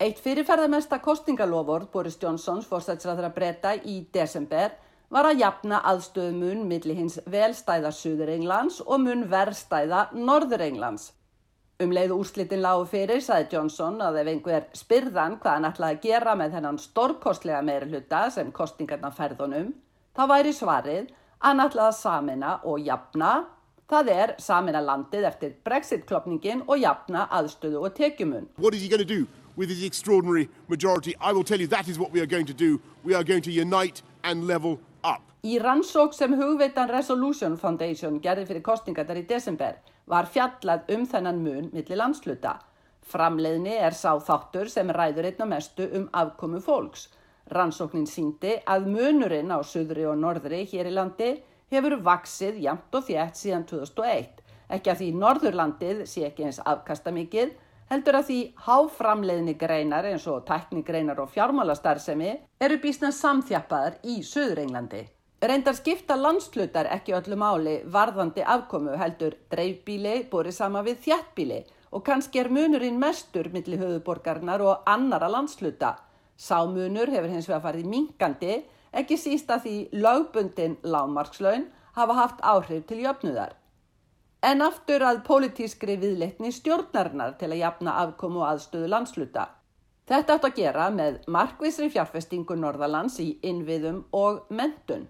Eitt 0.03 0.19
fyrirferðarmesta 0.19 0.99
kostingaloford 0.99 1.87
Boris 1.93 2.19
Johnsons 2.21 2.67
fórsætsræðra 2.67 3.31
breyta 3.33 3.71
í 3.79 4.01
desember 4.13 4.75
var 5.09 5.29
að 5.29 5.39
jafna 5.45 5.79
aðstöðumun 5.87 6.67
millir 6.67 6.99
hins 6.99 7.15
velstæða 7.23 7.93
Suður 7.95 8.33
Englands 8.35 8.81
og 8.83 8.99
mun 9.05 9.23
verðstæða 9.31 10.09
Norður 10.11 10.65
Englands. 10.67 11.13
Um 11.77 11.91
leiðu 11.93 12.15
úrslitin 12.23 12.63
lágu 12.63 12.87
fyrir, 12.89 13.19
saði 13.21 13.51
Johnson, 13.53 13.99
að 14.01 14.23
ef 14.23 14.31
einhver 14.31 14.63
spyrðan 14.73 15.35
hvað 15.41 15.57
hann 15.59 15.67
ætlaði 15.69 15.97
að 15.97 16.07
gera 16.07 16.33
með 16.39 16.55
þennan 16.57 16.79
stórkostlega 16.81 17.59
meiri 17.61 17.91
hluta 17.91 18.23
sem 18.33 18.49
kostingarna 18.51 19.11
færðunum, 19.13 19.75
þá 20.17 20.23
væri 20.31 20.55
svarið 20.57 21.11
að 21.11 21.45
hann 21.51 21.61
ætlaði 21.67 21.91
að 21.91 21.99
samina 21.99 22.55
og 22.65 22.81
jafna 22.81 23.35
Það 23.87 24.09
er 24.11 24.31
samina 24.43 24.81
landið 24.83 25.25
eftir 25.29 25.51
Brexit-klopningin 25.63 26.65
og 26.67 26.81
jafna 26.81 27.21
aðstöðu 27.31 27.85
og 27.87 27.93
tekjumun. 27.95 28.49
Is 28.73 28.81
he 28.81 28.89
going 28.89 28.99
to 28.99 29.05
do 29.05 29.27
with 29.55 29.69
his 29.69 29.81
extraordinary 29.81 30.49
majority? 30.67 31.15
I 31.21 31.31
will 31.31 31.45
tell 31.45 31.61
you 31.61 31.67
that 31.67 31.87
is 31.87 31.97
what 31.97 32.11
we 32.11 32.19
are 32.19 32.25
going 32.25 32.45
to 32.47 32.53
do. 32.53 32.81
We 33.05 33.15
are 33.15 33.23
going 33.23 33.41
to 33.43 33.51
unite 33.51 34.01
and 34.25 34.45
level 34.45 34.71
up. 34.73 34.96
Í 35.45 35.59
rannsók 35.61 36.15
sem 36.17 36.33
hugveitan 36.33 36.89
Resolution 36.89 37.57
Foundation 37.61 38.17
gerði 38.21 38.47
fyrir 38.49 38.63
kostningatar 38.65 39.19
í 39.19 39.25
desember 39.29 39.75
var 40.09 40.25
fjallað 40.25 40.87
um 40.95 41.03
þennan 41.05 41.43
mun 41.43 41.67
millir 41.73 41.99
landsluta. 41.99 42.55
Framleiðni 43.05 43.75
er 43.77 43.93
sá 43.93 44.17
þáttur 44.17 44.71
sem 44.71 44.89
ræður 44.89 45.27
einna 45.29 45.45
mestu 45.45 45.85
um 45.93 46.07
afkomu 46.11 46.59
fólks. 46.63 47.07
Rannsóknin 47.53 48.07
síndi 48.09 48.55
að 48.65 48.87
munurinn 48.91 49.53
á 49.53 49.61
söðri 49.61 50.07
og 50.09 50.17
norðri 50.19 50.63
hér 50.71 50.89
í 50.89 50.95
landi 50.95 51.29
hefur 51.71 51.99
vaksið 52.03 52.57
jamt 52.63 52.97
og 52.97 53.05
þjætt 53.05 53.37
síðan 53.37 53.67
2001. 53.69 54.41
Ekki 54.73 54.91
að 54.91 55.03
því 55.03 55.11
Norðurlandið 55.21 56.01
sé 56.09 56.25
ekki 56.27 56.47
eins 56.47 56.59
afkasta 56.65 57.13
mikið, 57.13 57.53
heldur 57.91 58.17
að 58.19 58.25
því 58.31 58.39
háframleiðni 58.65 59.53
greinar 59.61 60.09
eins 60.09 60.25
og 60.27 60.43
tæknigreinar 60.49 61.21
og 61.23 61.29
fjármálastarðsemi 61.35 62.33
eru 62.59 62.79
bísna 62.83 63.13
samþjappaðar 63.15 64.01
í 64.03 64.19
Suður-Englandi. 64.27 65.05
Reyndar 65.37 65.75
skipta 65.77 66.15
landslutar 66.17 66.87
ekki 66.89 67.13
öllu 67.13 67.35
máli 67.37 67.73
varðandi 67.93 68.41
afkomu 68.41 68.95
heldur 68.97 69.35
dreifbíli 69.53 70.23
búið 70.31 70.47
sama 70.55 70.81
við 70.81 71.03
þjættbíli 71.03 71.59
og 71.93 72.01
kannski 72.07 72.39
er 72.41 72.47
munurinn 72.49 72.97
mestur 72.97 73.51
millir 73.53 73.77
höfuborgarnar 73.77 74.63
og 74.65 74.87
annara 74.89 75.27
landsluta. 75.29 75.91
Sámunur 76.37 77.11
hefur 77.13 77.29
hins 77.29 77.45
vegar 77.49 77.61
farið 77.67 77.85
minkandi 77.91 78.55
ekki 78.97 79.17
síst 79.21 79.51
að 79.53 79.67
því 79.67 79.75
lögbundin 80.05 80.73
lágmarkslaun 80.81 81.67
hafa 81.99 82.15
haft 82.17 82.41
áhrif 82.41 82.87
til 82.89 83.03
jöfnuðar. 83.03 83.53
En 84.41 84.65
aftur 84.65 85.05
að 85.05 85.21
pólitískri 85.27 85.99
viðleitni 86.01 86.49
stjórnarinnar 86.55 87.35
til 87.37 87.51
að 87.51 87.61
jafna 87.61 87.93
afkomu 88.01 88.41
aðstöðu 88.47 88.89
landsluta. 88.89 89.45
Þetta 90.09 90.39
átt 90.39 90.49
að 90.49 90.57
gera 90.63 90.89
með 90.89 91.21
markvisri 91.27 91.91
fjárfestingu 91.93 92.57
Norðalands 92.57 93.19
í 93.21 93.35
innviðum 93.45 94.01
og 94.17 94.47
mentun. 94.49 95.05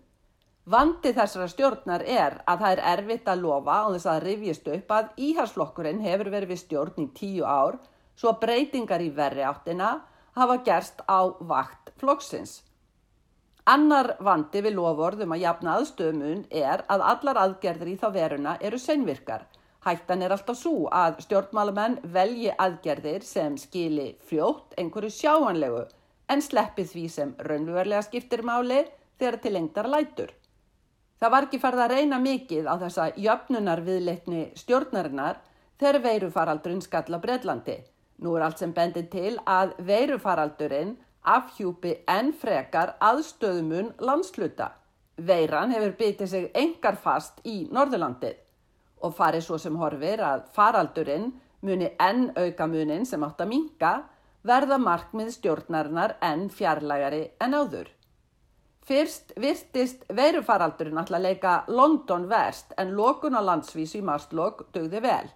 Vandi 0.67 1.13
þessara 1.15 1.45
stjórnar 1.47 2.03
er 2.03 2.33
að 2.43 2.63
það 2.63 2.71
er 2.73 2.79
erfitt 2.91 3.29
að 3.31 3.43
lofa 3.45 3.75
á 3.79 3.85
þess 3.87 4.07
að 4.11 4.23
rifjast 4.25 4.65
upp 4.67 4.89
að 4.91 5.11
íharsflokkurinn 5.23 6.01
hefur 6.03 6.29
verið 6.33 6.49
við 6.51 6.59
stjórn 6.59 6.97
í 6.99 7.05
tíu 7.15 7.45
ár 7.47 7.77
svo 8.19 8.33
breytingar 8.41 8.99
í 8.99 9.07
verri 9.15 9.45
áttina 9.47 9.91
hafa 10.35 10.57
gerst 10.65 10.99
á 11.07 11.23
vakt 11.39 11.93
flokksins. 12.01 12.57
Annar 13.63 14.09
vandi 14.19 14.59
við 14.65 14.75
lofórðum 14.75 15.35
að 15.37 15.43
jafna 15.45 15.75
aðstöðumun 15.77 16.41
er 16.51 16.83
að 16.91 17.03
allar 17.13 17.39
aðgerðir 17.45 17.93
í 17.93 17.95
þá 18.01 18.07
veruna 18.17 18.55
eru 18.59 18.79
seinvirkar. 18.79 19.45
Hættan 19.87 20.25
er 20.25 20.35
alltaf 20.35 20.59
svo 20.59 20.89
að 20.91 21.21
stjórnmálamenn 21.23 21.95
velji 22.17 22.51
aðgerðir 22.51 23.23
sem 23.23 23.55
skili 23.55 24.09
fljótt 24.27 24.75
einhverju 24.75 25.15
sjáanlegu 25.15 25.85
en 26.27 26.43
sleppi 26.43 26.83
því 26.91 27.05
sem 27.15 27.33
raunverulega 27.39 28.03
skiptir 28.09 28.43
máli 28.43 28.81
þegar 29.15 29.39
til 29.39 29.53
lengtar 29.55 29.87
lætur. 29.87 30.35
Það 31.17 31.33
var 31.33 31.45
ekki 31.47 31.59
farið 31.61 31.81
að 31.81 31.93
reyna 31.95 32.17
mikið 32.21 32.67
á 32.69 32.75
þessa 32.77 33.05
jöfnunar 33.17 33.79
viðleitni 33.85 34.41
stjórnarinnar 34.59 35.39
þegar 35.81 36.03
veirufaraldurinn 36.03 36.83
skalla 36.85 37.17
Breitlandi. 37.23 37.77
Nú 38.21 38.35
er 38.37 38.45
allt 38.45 38.61
sem 38.61 38.73
bendir 38.73 39.07
til 39.09 39.33
að 39.45 39.73
veirufaraldurinn 39.87 40.95
afhjúpi 41.27 41.95
en 42.09 42.31
frekar 42.37 42.95
aðstöðumun 43.01 43.95
landsluta. 43.97 44.71
Veiran 45.17 45.73
hefur 45.73 45.97
byttið 45.97 46.29
sig 46.29 46.47
engar 46.53 47.01
fast 47.01 47.41
í 47.45 47.63
Norðurlandið 47.73 48.37
og 49.01 49.17
farið 49.17 49.45
svo 49.45 49.57
sem 49.61 49.77
horfir 49.77 50.21
að 50.21 50.45
faraldurinn 50.53 51.31
muni 51.65 51.89
enn 51.97 52.29
auka 52.37 52.69
munin 52.69 53.05
sem 53.09 53.25
átt 53.25 53.41
að 53.41 53.53
minka 53.55 53.93
verða 54.45 54.77
markmið 54.81 55.33
stjórnarinnar 55.39 56.19
enn 56.21 56.49
fjarlægari 56.53 57.23
en 57.41 57.57
áður. 57.57 57.96
Fyrst 58.87 59.33
virtist 59.35 60.05
veirufaraldurinn 60.15 60.99
alltaf 61.01 61.19
leika 61.19 61.53
London 61.67 62.29
verst 62.31 62.69
en 62.79 62.93
lokun 62.95 63.35
á 63.35 63.43
landsvísu 63.43 63.99
í 63.99 64.05
marslokk 64.07 64.61
dögði 64.71 65.01
vel. 65.03 65.27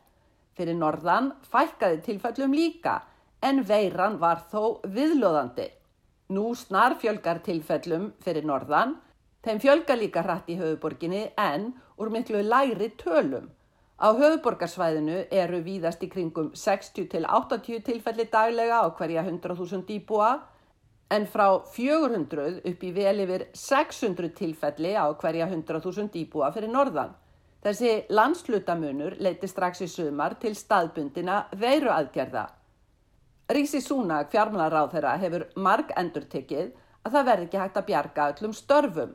Fyrir 0.55 0.77
norðan 0.79 1.33
fækkaði 1.51 1.97
tilfællum 2.05 2.55
líka 2.55 2.93
en 3.43 3.59
veiran 3.67 4.15
var 4.21 4.45
þó 4.53 4.79
viðlóðandi. 4.95 5.65
Nú 6.31 6.53
snar 6.55 6.95
fjölgar 7.01 7.41
tilfellum 7.43 8.13
fyrir 8.23 8.47
norðan, 8.47 8.95
þeim 9.43 9.59
fjölgar 9.59 9.99
líka 9.99 10.23
hratt 10.23 10.47
í 10.47 10.55
höfuborginni 10.55 11.25
en 11.35 11.73
úr 11.99 12.13
miklu 12.13 12.45
læri 12.47 12.87
tölum. 13.03 13.49
Á 13.99 14.15
höfuborgarsvæðinu 14.15 15.25
eru 15.27 15.59
víðast 15.67 16.07
í 16.07 16.09
kringum 16.13 16.53
60-80 16.55 17.83
tilfelli 17.83 18.29
daglega 18.31 18.79
á 18.79 18.87
hverja 18.95 19.27
100.000 19.27 19.91
íbúa 19.99 20.31
en 21.11 21.25
frá 21.27 21.47
400 21.75 22.61
upp 22.71 22.83
í 22.87 22.91
vel 22.95 23.23
yfir 23.25 23.47
600 23.57 24.31
tilfelli 24.37 24.93
á 24.95 25.05
hverja 25.11 25.49
100.000 25.49 26.15
íbúa 26.23 26.51
fyrir 26.55 26.71
norðan. 26.71 27.11
Þessi 27.61 27.91
landslutamunur 28.09 29.19
leiti 29.21 29.49
strax 29.49 29.83
í 29.85 29.89
sumar 29.91 30.37
til 30.41 30.55
staðbundina 30.57 31.43
veiruaðgerða. 31.61 32.47
Rísi 33.51 33.81
Súnag 33.83 34.31
fjármálaráð 34.31 34.93
þeirra 34.95 35.17
hefur 35.21 35.43
marg 35.59 35.91
endur 35.99 36.23
tekið 36.31 36.71
að 37.03 37.17
það 37.17 37.27
verði 37.29 37.47
ekki 37.49 37.61
hægt 37.61 37.79
að 37.81 37.87
bjarga 37.89 38.27
öllum 38.31 38.55
störfum. 38.55 39.11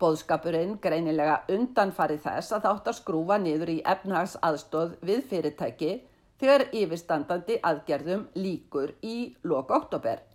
Bóðskapurinn 0.00 0.78
greinilega 0.82 1.42
undanfarið 1.52 2.24
þess 2.24 2.56
að 2.56 2.66
þátt 2.66 2.90
að 2.90 2.98
skrúfa 2.98 3.36
niður 3.38 3.72
í 3.76 3.82
efnahags 3.94 4.36
aðstóð 4.42 4.96
við 5.06 5.22
fyrirtæki 5.30 5.92
þegar 6.40 6.66
yfirstandandi 6.72 7.60
aðgerðum 7.70 8.26
líkur 8.34 8.96
í 9.04 9.16
loku 9.44 9.76
oktober. 9.76 10.29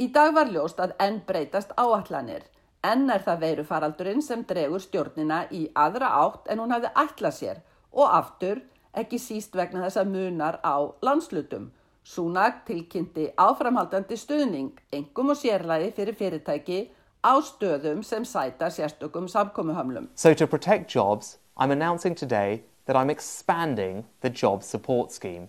Í 0.00 0.06
dag 0.12 0.32
var 0.32 0.48
ljóst 0.48 0.78
að 0.80 0.94
enn 1.04 1.18
breytast 1.28 1.74
áallanir. 1.76 2.46
Enn 2.80 3.10
er 3.12 3.20
það 3.26 3.42
veirufaraldurinn 3.44 4.22
sem 4.24 4.46
dregur 4.48 4.80
stjórnina 4.80 5.42
í 5.52 5.66
aðra 5.76 6.08
átt 6.22 6.48
en 6.48 6.62
hún 6.62 6.72
hafði 6.72 6.94
ætlað 7.02 7.36
sér 7.36 7.60
og 7.92 8.06
aftur 8.08 8.62
ekki 8.96 9.20
síst 9.20 9.58
vegna 9.58 9.84
þess 9.84 10.00
að 10.00 10.14
munar 10.14 10.56
á 10.64 10.76
landslutum 11.04 11.68
Súnak 12.10 12.64
tilkynnti 12.64 13.26
áframhaldandi 13.36 14.16
stuðning, 14.16 14.72
engum 14.92 15.34
og 15.34 15.36
sérlægi 15.36 15.92
fyrir 15.98 16.16
fyrirtæki 16.16 16.78
á 17.22 17.36
stöðum 17.44 18.00
sem 18.02 18.24
sæta 18.24 18.70
sérstökum 18.72 19.28
samkomiðhamlum. 19.28 20.08
So 20.16 20.34
to 20.34 20.46
protect 20.46 20.88
jobs, 20.96 21.38
I'm 21.58 21.70
announcing 21.70 22.14
today 22.16 22.64
that 22.86 22.96
I'm 22.96 23.10
expanding 23.10 24.06
the 24.22 24.30
job 24.30 24.62
support 24.62 25.12
scheme. 25.12 25.48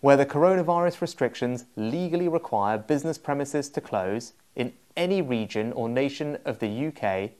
Where 0.00 0.16
the 0.16 0.26
coronavirus 0.26 1.00
restrictions 1.00 1.64
legally 1.76 2.28
require 2.28 2.78
business 2.78 3.18
premises 3.18 3.68
to 3.70 3.80
close 3.80 4.34
in 4.54 4.72
any 4.96 5.22
region 5.22 5.72
or 5.72 5.88
nation 5.88 6.38
of 6.44 6.58
the 6.58 6.68
UK, 6.88 7.30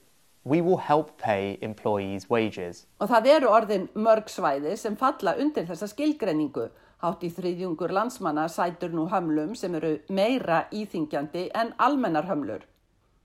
we 0.43 0.61
will 0.61 0.77
help 0.77 1.17
pay 1.17 1.57
employees 1.61 2.29
wages. 2.29 2.85
Og 2.99 3.09
það 3.09 3.31
eru 3.35 3.47
orðin 3.51 3.87
mörg 3.93 4.29
svæði 4.29 4.77
sem 4.77 4.95
falla 4.95 5.35
undir 5.37 5.65
þessa 5.69 5.87
skilgreiningu 5.91 6.69
Hátt 6.97 7.21
í 7.21 7.27
þriðjungur 7.29 7.91
landsmanna 7.93 8.47
sætur 8.49 8.89
nú 8.89 9.03
hömlum 9.11 9.51
sem 9.55 9.75
eru 9.77 9.91
meira 10.09 10.63
íþingjandi 10.73 11.43
en 11.53 11.75
almennar 11.77 12.25
hömlur. 12.25 12.63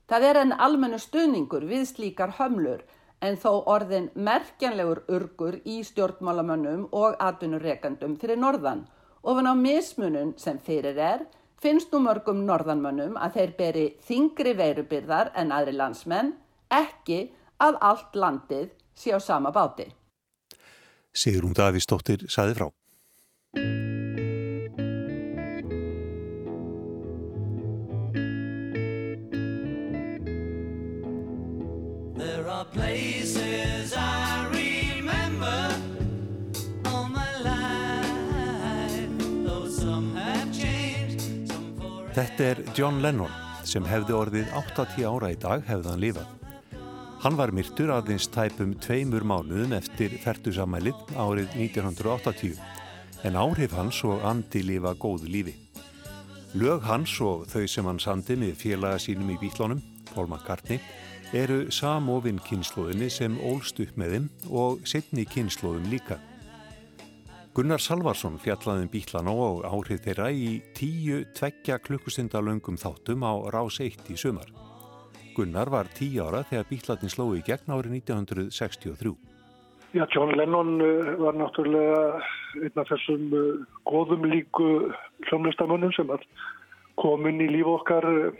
Það 0.05 0.25
er 0.29 0.39
en 0.43 0.53
almennu 0.65 0.99
stuðningur 1.01 1.65
við 1.65 1.87
slíkar 1.89 2.35
hömlur 2.37 2.83
en 3.25 3.39
þó 3.41 3.63
orðin 3.73 4.11
merkjanlegur 4.13 5.01
urgur 5.09 5.57
í 5.65 5.79
stjórnmálamönnum 5.87 6.85
og 6.91 7.17
atvinnureikandum 7.17 8.13
fyrir 8.21 8.37
norðan. 8.37 8.83
Ofan 9.23 9.47
á 9.47 9.55
mismunum 9.55 10.33
sem 10.35 10.57
fyrir 10.59 10.97
er 10.99 11.21
finnst 11.63 11.93
nú 11.95 12.01
mörgum 12.03 12.41
norðanmönnum 12.43 13.15
að 13.15 13.37
þeir 13.37 13.53
beri 13.59 13.83
þingri 14.03 14.51
veirubyrðar 14.59 15.31
en 15.39 15.53
aðri 15.55 15.77
landsmenn, 15.79 16.33
ekki 16.67 17.21
að 17.63 17.79
allt 17.89 18.19
landið 18.19 18.73
sé 18.99 19.15
á 19.15 19.19
sama 19.23 19.53
báti. 19.55 19.87
Sigrún 21.15 21.55
Davísdóttir 21.55 22.27
saði 22.27 22.57
frá. 22.57 22.67
Þetta 42.13 42.43
er 42.45 42.59
John 42.77 42.99
Lennon 43.01 43.31
sem 43.65 43.85
hefði 43.89 44.13
orðið 44.13 44.49
80 44.53 45.05
ára 45.09 45.31
í 45.33 45.37
dag 45.41 45.63
hefðan 45.65 46.01
lífað. 46.03 46.27
Hann 47.23 47.37
var 47.39 47.49
myrtur 47.55 47.89
aðeins 47.95 48.27
tæpum 48.29 48.75
tveimur 48.83 49.25
mánuðum 49.25 49.73
eftir 49.73 50.13
færtusamælið 50.21 50.99
árið 51.17 51.55
1980 51.57 52.59
en 53.25 53.39
áhrif 53.39 53.73
hans 53.73 54.03
og 54.05 54.21
andi 54.29 54.61
lifa 54.61 54.91
góðu 54.93 55.31
lífi. 55.33 55.55
Lög 56.53 56.85
hans 56.85 57.15
og 57.25 57.47
þau 57.49 57.65
sem 57.65 57.89
hann 57.89 58.03
sandi 58.03 58.37
með 58.37 58.59
félaga 58.61 58.99
sínum 59.01 59.31
í 59.33 59.39
bílónum, 59.41 59.81
Paul 60.11 60.27
McCartney, 60.27 60.83
eru 61.33 61.63
samofinn 61.73 62.43
kynnslóðinni 62.45 63.09
sem 63.09 63.41
ólst 63.41 63.81
upp 63.81 63.97
með 63.97 64.13
þeim 64.13 64.29
og 64.53 64.85
setni 64.85 65.25
kynnslóðum 65.25 65.89
líka. 65.89 66.19
Gunnar 67.53 67.77
Salvarsson 67.77 68.39
fjallaði 68.41 68.81
um 68.81 68.87
bílana 68.89 69.33
og 69.37 69.59
áhrif 69.67 69.99
þeirra 70.01 70.31
í 70.33 70.55
tíu 70.73 71.19
tveggja 71.37 71.75
klukkustundalöngum 71.85 72.79
þáttum 72.81 73.21
á 73.21 73.33
rás 73.53 73.75
1 73.77 74.07
í 74.09 74.15
sumar. 74.17 74.47
Gunnar 75.37 75.69
var 75.69 75.85
tíu 75.93 76.23
ára 76.25 76.39
þegar 76.49 76.65
bílatin 76.71 77.11
slói 77.13 77.35
í 77.37 77.43
gegn 77.45 77.69
árið 77.69 77.93
1963. 77.99 79.11
Já, 79.93 80.01
John 80.15 80.33
Lennon 80.33 80.81
uh, 80.81 81.11
var 81.21 81.37
náttúrulega 81.37 81.99
einn 82.57 82.81
af 82.81 82.89
þessum 82.89 83.27
uh, 83.37 83.61
góðum 83.85 84.25
líku 84.31 84.69
hljómlistamönnum 85.27 85.93
sem 85.93 86.09
kom 86.97 87.27
inn 87.29 87.43
í 87.45 87.51
líf 87.53 87.69
okkar 87.69 88.07
uh, 88.09 88.39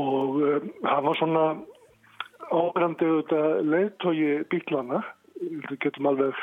og 0.00 0.40
hann 0.86 1.04
var 1.10 1.20
svona 1.20 1.44
ábrandi 2.48 3.04
auðvitað 3.04 3.68
leiðtógi 3.68 4.32
bílana. 4.48 5.02
Við 5.44 5.76
getum 5.84 6.08
alveg 6.08 6.40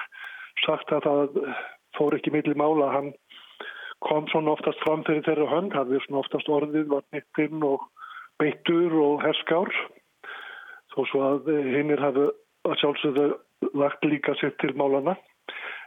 sagt 0.61 0.93
að 0.93 1.09
það 1.09 1.41
fór 1.97 2.17
ekki 2.17 2.33
millir 2.33 2.57
mála. 2.59 2.89
Hann 2.93 3.13
kom 4.05 4.27
svona 4.31 4.53
oftast 4.53 4.81
fram 4.85 5.03
fyrir 5.07 5.25
þeirra 5.25 5.49
hönd, 5.51 5.75
hann 5.75 5.89
við 5.91 6.03
svona 6.05 6.23
oftast 6.23 6.49
orðið 6.49 6.91
var 6.93 7.05
nittinn 7.15 7.63
og 7.65 7.87
beittur 8.41 8.93
og 9.01 9.23
herskár. 9.25 9.71
Þó 10.93 10.99
svo 11.11 11.23
að 11.31 11.49
hinnir 11.73 12.01
hafði 12.01 12.29
að 12.67 12.77
sjálfsögðu 12.81 13.27
lagt 13.77 14.05
líka 14.05 14.35
sér 14.41 14.53
til 14.61 14.73
málana. 14.77 15.17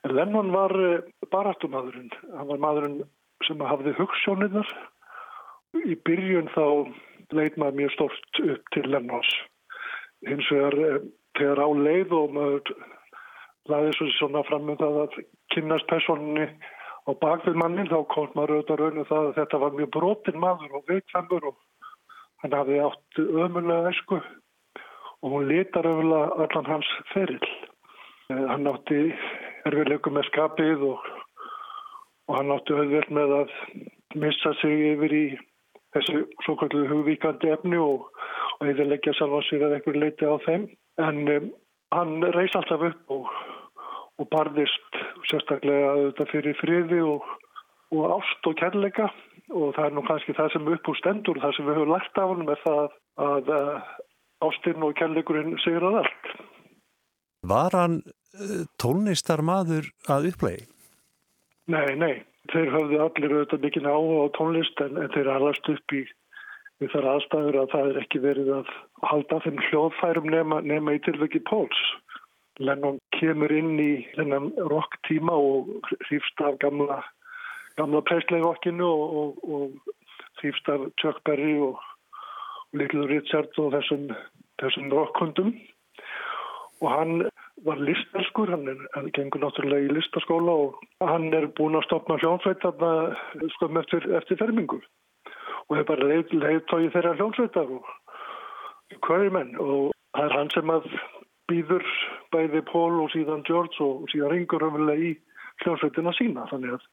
En 0.06 0.14
Lennon 0.16 0.50
var 0.54 0.74
eh, 0.80 1.06
baráttumadurinn. 1.30 2.10
Hann 2.36 2.48
var 2.48 2.62
madurinn 2.62 3.00
sem 3.46 3.60
hafði 3.64 3.94
hugssjóniðar. 3.98 4.68
Í 5.86 5.94
byrjun 6.06 6.50
þá 6.54 6.64
leit 7.36 7.58
maður 7.60 7.78
mjög 7.78 7.92
stort 7.94 8.40
upp 8.42 8.70
til 8.74 8.88
Lennons 8.90 9.30
hins 10.26 10.48
vegar 10.52 10.76
eh, 10.86 11.02
þegar 11.38 11.62
á 11.64 11.68
leið 11.86 12.16
og 12.16 12.34
maður 12.36 12.72
laði 13.68 13.94
svo 13.96 14.08
svona 14.16 14.42
fram 14.48 14.68
með 14.68 14.80
það 14.82 14.98
að 15.04 15.16
kynast 15.54 15.88
personinni 15.90 16.46
á 17.08 17.10
bakvið 17.20 17.58
mannin 17.60 17.90
þá 17.90 17.98
kom 18.12 18.30
maður 18.34 18.60
auðvitað 18.60 18.80
raun 18.80 19.02
og 19.02 19.08
það 19.10 19.26
að 19.26 19.36
þetta 19.40 19.60
var 19.64 19.76
mjög 19.78 19.90
brotin 19.96 20.40
maður 20.40 20.78
og 20.78 20.86
veikfemur 20.88 21.48
og 21.50 21.58
hann 22.42 22.56
hafði 22.56 22.80
átt 22.86 23.20
ömulega 23.20 23.92
esku 23.92 24.20
og 25.20 25.34
hún 25.34 25.48
litar 25.48 25.86
ömulega 25.86 26.44
allan 26.44 26.70
hans 26.70 26.90
ferill. 27.12 27.50
Eh, 28.30 28.44
hann 28.48 28.68
átti 28.70 29.00
erfiðleikum 29.68 30.16
með 30.16 30.28
skapið 30.30 30.86
og, 30.88 31.06
og 32.28 32.38
hann 32.38 32.52
átti 32.54 32.76
auðveld 32.76 33.12
með 33.12 33.36
að 33.42 33.56
missa 34.20 34.54
sig 34.62 34.86
yfir 34.94 35.12
í 35.14 35.24
þessu 35.94 36.22
svo 36.46 36.54
kallu 36.56 36.86
hugvíkandi 36.88 37.50
efni 37.52 37.80
og 37.80 38.08
og 38.60 38.68
eðilegja 38.68 39.14
sjálf 39.16 39.40
á 39.40 39.42
sig 39.48 39.62
að 39.64 39.74
einhver 39.78 39.96
leiti 39.96 40.28
á 40.28 40.36
þeim. 40.44 40.68
En 41.00 41.20
um, 41.32 41.48
hann 41.94 42.20
reys 42.36 42.54
alltaf 42.58 42.84
upp 42.90 43.14
og, 43.16 43.30
og 44.20 44.28
barðist 44.32 45.00
sérstaklega 45.30 45.94
auðvitað 45.94 46.32
fyrir 46.34 46.58
friði 46.60 47.00
og, 47.06 47.26
og 47.94 48.16
ást 48.18 48.50
og 48.50 48.56
kærleika 48.60 49.10
og 49.50 49.74
það 49.74 49.88
er 49.88 49.96
nú 49.96 50.04
kannski 50.06 50.36
það 50.36 50.52
sem 50.54 50.70
upp 50.74 50.88
úr 50.92 50.98
stendur, 51.00 51.42
það 51.42 51.56
sem 51.56 51.66
við 51.66 51.80
höfum 51.80 51.92
lært 51.94 52.22
af 52.22 52.30
honum 52.30 52.52
er 52.54 52.62
það 52.62 52.96
að 53.26 53.52
uh, 53.56 53.92
ástinn 54.46 54.86
og 54.86 54.96
kærleikurinn 55.00 55.58
segir 55.64 55.86
að 55.88 56.00
allt. 56.04 56.32
Var 57.50 57.76
hann 57.76 57.96
uh, 58.06 58.62
tónlistar 58.80 59.42
maður 59.42 59.90
að 60.06 60.30
upplegi? 60.30 60.68
Nei, 61.70 61.96
nei. 61.98 62.14
Þeir 62.50 62.70
höfðu 62.74 63.02
allir 63.04 63.34
auðvitað 63.34 63.66
mikið 63.66 63.90
áhuga 63.90 64.22
á 64.26 64.34
tónlist 64.38 64.80
en, 64.82 64.96
en 64.98 65.12
þeir 65.14 65.28
hafðast 65.34 65.68
upp 65.74 65.94
í 65.94 66.04
við 66.80 66.92
þar 66.94 67.08
aðstæður 67.14 67.58
að 67.60 67.72
það 67.74 67.88
er 67.90 67.98
ekki 68.00 68.20
verið 68.24 68.50
að 68.56 68.70
halda 69.10 69.40
þeim 69.44 69.58
hljóðfærum 69.68 70.28
nema, 70.32 70.60
nema 70.64 70.96
í 70.96 71.02
tilveki 71.04 71.42
Póls. 71.48 71.80
Lennon 72.60 72.98
kemur 73.16 73.52
inn 73.52 73.76
í 73.80 73.90
þennan 74.16 74.50
rock 74.72 74.96
tíma 75.08 75.36
og 75.36 75.90
hrýfst 76.08 76.42
af 76.44 76.58
gamla, 76.64 77.00
gamla 77.80 78.02
Presley-rockinu 78.08 78.88
og, 78.88 79.16
og, 79.20 79.44
og 79.56 80.40
hrýfst 80.40 80.72
af 80.72 80.88
Chuck 81.00 81.20
Berry 81.28 81.54
og, 81.60 81.76
og 81.76 82.80
Little 82.80 83.06
Richard 83.08 83.52
og 83.60 83.72
þessum, 83.76 84.08
þessum 84.62 84.92
rockhundum. 84.92 85.54
Og 86.80 86.88
hann 86.88 87.26
var 87.64 87.80
listelskur, 87.84 88.48
hann 88.52 88.68
er, 88.72 88.80
hann 88.94 89.10
gengur 89.16 89.42
náttúrulega 89.44 89.88
í 89.88 89.92
listaskóla 89.98 90.56
og 90.64 90.80
hann 91.04 91.28
er 91.36 91.48
búin 91.58 91.76
að 91.76 91.84
stopna 91.90 92.16
hljónfætt 92.22 92.64
skömm 93.58 93.80
eftir, 93.82 94.08
eftir 94.16 94.40
fermingu 94.40 94.80
og 95.70 95.78
hefur 95.78 95.88
bara 95.92 96.10
leið, 96.10 96.34
leiðtóið 96.42 96.92
þeirra 96.96 97.16
hljómsveitar 97.18 97.72
og 97.76 97.90
hverjumenn 99.06 99.54
og 99.62 99.92
það 100.16 100.24
er 100.26 100.36
hann 100.36 100.52
sem 100.54 100.72
að 100.74 100.88
býður 101.50 101.86
bæði 102.34 102.62
Pól 102.66 103.00
og 103.04 103.10
síðan 103.14 103.46
George 103.46 103.78
og 103.84 104.08
síðan 104.10 104.34
ringur 104.34 104.66
ömulega 104.66 105.10
í 105.10 105.12
hljómsveitina 105.62 106.14
sína. 106.18 106.46
Þannig 106.50 106.74
að 106.76 106.86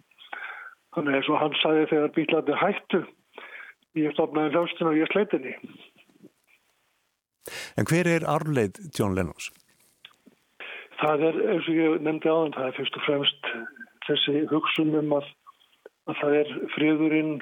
þannig 0.96 1.18
eins 1.18 1.30
og 1.34 1.42
hann 1.42 1.58
sagði 1.62 1.90
þegar 1.92 2.14
bílandi 2.16 2.60
hættu 2.62 3.04
ég 3.98 4.14
stopnaði 4.14 4.54
hljómsveitina 4.54 4.94
og 4.94 5.02
ég 5.02 5.14
sleitinni 5.14 5.56
En 7.78 7.88
hver 7.88 8.10
er 8.10 8.26
arleið 8.28 8.80
John 8.98 9.16
Lennons? 9.16 9.52
Það 10.98 11.28
er, 11.28 11.36
eins 11.54 11.68
og 11.70 11.78
ég 11.78 12.00
nefndi 12.04 12.32
á 12.32 12.36
þann, 12.38 12.56
það 12.56 12.68
er 12.68 12.78
fyrst 12.78 12.98
og 12.98 13.06
fremst 13.06 13.52
þessi 14.08 14.42
hugsun 14.50 14.96
um 14.98 15.14
að, 15.20 15.28
að 16.10 16.20
það 16.22 16.38
er 16.42 16.54
friðurinn 16.74 17.36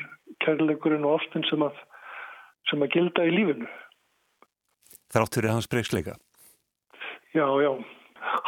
kærleikurinn 0.43 1.05
og 1.07 1.19
ástin 1.19 1.45
sem 1.49 1.63
að, 1.65 1.77
sem 2.69 2.83
að 2.83 2.93
gilda 2.95 3.25
í 3.27 3.33
lífinu. 3.33 3.69
Þráttur 5.13 5.47
er 5.47 5.55
hans 5.55 5.69
breyksleika? 5.71 6.17
Já, 7.35 7.47
já. 7.61 7.71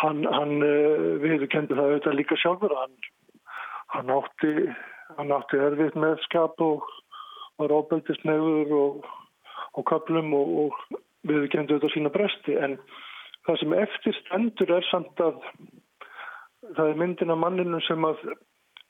Hann, 0.01 0.23
hann 0.31 0.61
eh, 0.65 1.17
við 1.21 1.47
kendi 1.53 1.75
það 1.77 1.91
auðvitað 1.91 2.17
líka 2.17 2.37
sjálfur. 2.41 2.73
Hann, 2.81 2.95
hann, 3.93 4.13
átti, 4.15 4.53
hann 5.19 5.33
átti 5.35 5.59
erfitt 5.61 5.97
með 5.99 6.17
skap 6.25 6.61
og 6.63 6.87
var 7.61 7.73
óbeldist 7.73 8.25
nefur 8.27 8.73
og, 8.77 9.09
og 9.77 9.87
köplum 9.89 10.33
og, 10.37 10.55
og 10.63 11.01
við 11.29 11.49
kendi 11.53 11.75
auðvitað 11.75 11.93
sína 11.95 12.13
bresti. 12.13 12.57
En 12.57 12.77
það 13.47 13.61
sem 13.61 13.77
eftir 13.83 14.19
stendur 14.21 14.73
er 14.79 14.89
samt 14.89 15.23
að 15.23 15.39
það 16.75 16.89
er 16.89 16.99
myndin 16.99 17.33
af 17.33 17.41
manninu 17.41 17.79
sem 17.85 18.05
að 18.07 18.23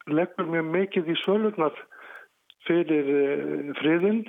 leggur 0.08 0.47
mjög 0.50 0.71
mikið 0.73 1.12
í 1.12 1.17
svölurnar 1.23 1.76
fyrir 2.67 3.12
eh, 3.13 3.71
friðin, 3.80 4.25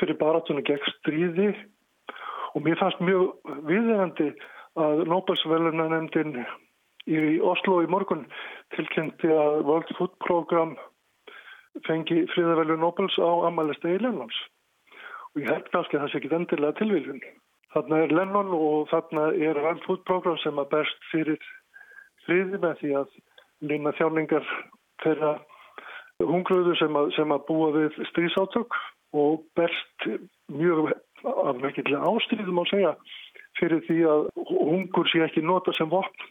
fyrir 0.00 0.18
baratunum 0.20 0.66
gegn 0.66 0.94
stríði 0.96 1.50
og 2.54 2.64
mér 2.66 2.80
fannst 2.80 3.02
mjög 3.04 3.36
viðegandi 3.68 4.32
að 4.80 5.04
Nobelsveluna 5.10 5.88
nefndin 5.90 6.40
í 7.10 7.38
Oslo 7.46 7.80
í 7.84 7.90
morgun 7.90 8.26
tilkynnti 8.76 9.30
að 9.32 9.60
World 9.68 9.92
Food 9.98 10.16
Program 10.24 10.76
fengi 11.86 12.24
friðavelu 12.34 12.76
Nobels 12.80 13.16
á 13.18 13.30
amalistegi 13.48 14.02
Lennons 14.02 14.36
og 15.30 15.42
ég 15.42 15.50
held 15.50 15.70
kannski 15.70 15.96
að 15.96 16.04
það 16.04 16.12
sé 16.12 16.18
ekki 16.18 16.34
endilega 16.34 16.78
tilvíðun. 16.80 17.22
Þarna 17.70 17.98
er 18.02 18.12
Lennon 18.14 18.48
og 18.56 18.88
þarna 18.90 19.28
er 19.38 19.58
World 19.62 19.84
Food 19.86 20.02
Program 20.08 20.38
sem 20.42 20.58
að 20.58 20.72
berst 20.72 21.04
fyrir 21.12 21.38
friði 22.26 22.58
með 22.58 22.80
því 22.80 22.94
að 22.98 23.12
lína 23.70 23.92
þjáningar 23.98 24.48
þeirra 25.04 25.36
hungruðu 26.28 26.76
sem 26.78 26.96
að, 26.96 27.12
sem 27.16 27.32
að 27.32 27.44
búa 27.48 27.70
við 27.76 28.00
strísátök 28.10 28.76
og 29.16 29.44
berst 29.58 30.08
mjög 30.52 30.92
af 31.24 31.60
mekkilega 31.60 32.06
ástríðum 32.06 32.62
á 32.62 32.64
segja 32.70 32.92
fyrir 33.58 33.82
því 33.86 34.00
að 34.08 34.26
hungur 34.50 35.08
sé 35.10 35.22
ekki 35.26 35.42
nota 35.44 35.74
sem 35.76 35.90
vopn 35.90 36.28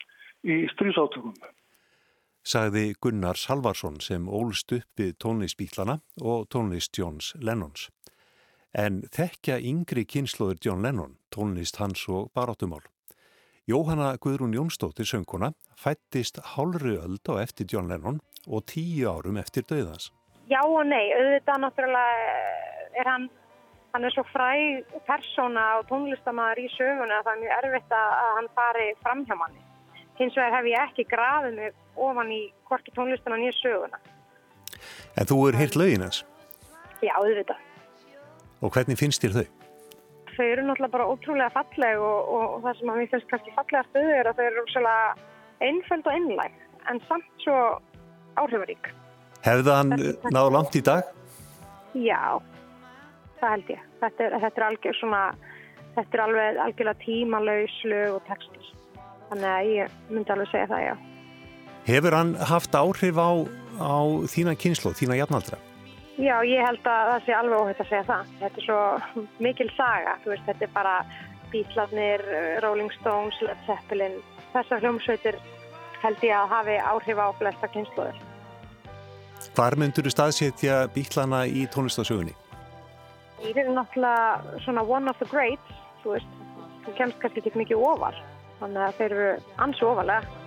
í 0.48 0.64
strísátökum. 0.74 1.34
Sagði 2.50 2.96
Gunnar 3.04 3.38
Salvarsson 3.38 4.00
sem 4.02 4.30
ólst 4.32 4.72
upp 4.74 5.02
við 5.02 5.18
tónlistbítlana 5.22 6.00
og 6.24 6.48
tónlist 6.54 6.98
Jóns 6.98 7.34
Lennons. 7.44 7.90
En 8.74 9.02
þekkja 9.12 9.60
yngri 9.66 10.06
kynnslóður 10.06 10.62
Jón 10.64 10.86
Lennon, 10.86 11.18
tónlist 11.34 11.82
hans 11.82 12.06
og 12.08 12.32
baráttumál. 12.38 12.86
Jóhanna 13.70 14.16
Guðrún 14.18 14.54
Jónsdóttir 14.54 15.06
sönguna 15.06 15.52
fættist 15.78 16.40
hálfri 16.42 16.96
öld 16.98 17.22
á 17.30 17.38
eftir 17.38 17.68
Jón 17.70 17.86
Lennon 17.86 18.16
og 18.50 18.64
tíu 18.66 19.06
árum 19.06 19.38
eftir 19.38 19.62
döðans. 19.70 20.10
Já 20.50 20.64
og 20.66 20.88
nei, 20.90 21.14
auðvitað 21.14 21.60
náttúrulega 21.62 22.24
er 22.98 23.10
hann, 23.12 23.28
hann 23.94 24.08
er 24.10 24.16
svo 24.16 24.24
fræ 24.32 24.82
persóna 25.06 25.68
og 25.78 25.86
tónlistamæður 25.92 26.64
í 26.64 26.72
söguna 26.80 27.20
að 27.20 27.28
það 27.28 27.36
er 27.36 27.44
mjög 27.44 27.54
erfitt 27.60 27.96
að 28.00 28.34
hann 28.40 28.50
fari 28.58 28.88
fram 29.04 29.24
hjá 29.30 29.38
manni. 29.38 29.62
Hins 30.18 30.42
vegar 30.42 30.58
hef 30.58 30.72
ég 30.74 30.88
ekki 30.88 31.08
grafið 31.14 31.62
mig 31.62 31.80
ofan 32.10 32.34
í 32.34 32.42
hvorki 32.66 32.96
tónlistana 32.98 33.38
nýja 33.38 33.54
söguna. 33.60 34.02
En 35.14 35.30
þú 35.30 35.44
er 35.52 35.62
hirt 35.62 35.78
löginans? 35.78 36.26
Já, 37.06 37.14
auðvitað. 37.22 37.62
Og 38.66 38.74
hvernig 38.74 38.98
finnst 38.98 39.22
þér 39.22 39.44
þau? 39.44 39.59
Þau 40.40 40.46
eru 40.48 40.64
náttúrulega 40.64 40.94
bara 40.94 41.06
ótrúlega 41.12 41.52
falleg 41.52 42.00
og, 42.00 42.20
og, 42.32 42.44
og 42.56 42.62
það 42.64 42.78
sem 42.78 42.90
að 42.92 43.00
mér 43.02 43.08
finnst 43.12 43.26
kannski 43.28 43.54
fallega 43.58 43.88
stöðu 43.90 44.14
er 44.16 44.30
að 44.30 44.38
þau 44.38 44.46
eru 44.46 44.62
ótrúlega 44.64 45.10
einföld 45.68 46.08
og 46.08 46.14
einlæg 46.16 46.54
en 46.88 47.02
samt 47.10 47.44
svo 47.44 47.58
áhrifarík. 48.40 48.88
Hefði 49.44 49.76
hann 49.76 49.92
náðu 50.32 50.56
langt 50.56 50.80
í 50.80 50.84
dag? 50.88 51.12
Já, 51.92 52.40
það 53.42 53.54
held 53.58 53.76
ég. 53.76 53.86
Þetta 54.00 54.28
er, 54.30 54.40
þetta 54.46 54.62
er 54.62 54.68
algjör 54.70 55.00
svona, 55.02 55.22
þetta 55.98 56.16
er 56.16 56.26
alveg 56.30 56.64
algjörlega 56.70 57.04
tímalauðs 57.04 57.78
lög 57.92 58.16
og 58.16 58.28
textil. 58.32 58.74
Þannig 59.30 59.52
að 59.52 59.72
ég 59.76 60.02
myndi 60.08 60.38
alveg 60.38 60.54
segja 60.54 60.72
það, 60.72 60.86
já. 60.88 60.96
Hefur 61.90 62.16
hann 62.16 62.38
haft 62.48 62.80
áhrif 62.80 63.20
á, 63.20 63.32
á 63.76 64.00
þína 64.32 64.56
kynslu, 64.56 64.96
þína 64.96 65.20
jafnaldra? 65.20 65.60
Já, 66.20 66.36
ég 66.44 66.60
held 66.60 66.84
að 66.84 67.10
það 67.10 67.22
sé 67.26 67.36
alveg 67.38 67.62
óhætt 67.64 67.82
að 67.84 67.90
segja 67.90 68.06
það. 68.10 68.32
Þetta 68.42 68.60
er 68.60 68.66
svo 68.66 68.80
mikil 69.40 69.70
saga, 69.78 70.16
þú 70.24 70.34
veist, 70.34 70.48
þetta 70.50 70.66
er 70.66 70.74
bara 70.74 70.96
Bíslarnir, 71.54 72.24
Rolling 72.66 72.92
Stones, 72.98 73.38
Led 73.46 73.62
Zeppelin. 73.68 74.18
Þessar 74.52 74.84
hljómsveitir 74.84 75.38
held 76.04 76.26
ég 76.26 76.36
að 76.36 76.52
hafi 76.52 76.76
áhrif 76.92 77.22
á 77.24 77.28
flesta 77.40 77.70
kynsluður. 77.72 78.20
Hvar 79.56 79.78
myndur 79.80 80.10
þú 80.10 80.14
staðsetja 80.14 80.82
bílana 80.92 81.46
í 81.48 81.64
tónlistasögunni? 81.72 82.36
Ég 83.46 83.56
er 83.56 83.72
náttúrulega 83.72 84.60
svona 84.66 84.84
one 84.84 85.08
of 85.08 85.16
the 85.24 85.28
greats, 85.32 85.80
þú 86.04 86.18
veist, 86.18 86.38
þú 86.84 86.98
kemst 87.00 87.22
kannski 87.24 87.46
ekki 87.46 87.64
mikið 87.64 87.86
ofar, 87.94 88.20
þannig 88.60 88.84
að 88.90 89.00
þeir 89.00 89.16
eru 89.16 89.32
ansi 89.64 89.88
ofalega. 89.88 90.39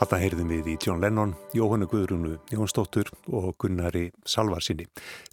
Þetta 0.00 0.16
heyrðum 0.16 0.48
við 0.48 0.68
í 0.72 0.74
John 0.80 1.02
Lennon, 1.04 1.34
Jóhannu 1.52 1.84
Guðrúnu 1.90 2.38
Jónsdóttur 2.48 3.10
og 3.36 3.50
Gunnari 3.60 4.06
Salvarsinni. 4.24 4.86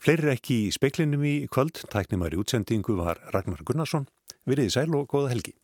Fleiri 0.03 0.33
ekki 0.33 0.57
í 0.65 0.73
speiklinum 0.75 1.23
í 1.23 1.35
kvöld, 1.47 1.79
tæknumar 1.87 2.35
í 2.35 2.41
útsendingu 2.41 2.97
var 2.99 3.23
Ragnar 3.31 3.63
Gunnarsson. 3.63 4.09
Virðið 4.43 4.75
sæl 4.75 4.91
og 4.99 5.07
góða 5.13 5.31
helgi. 5.31 5.55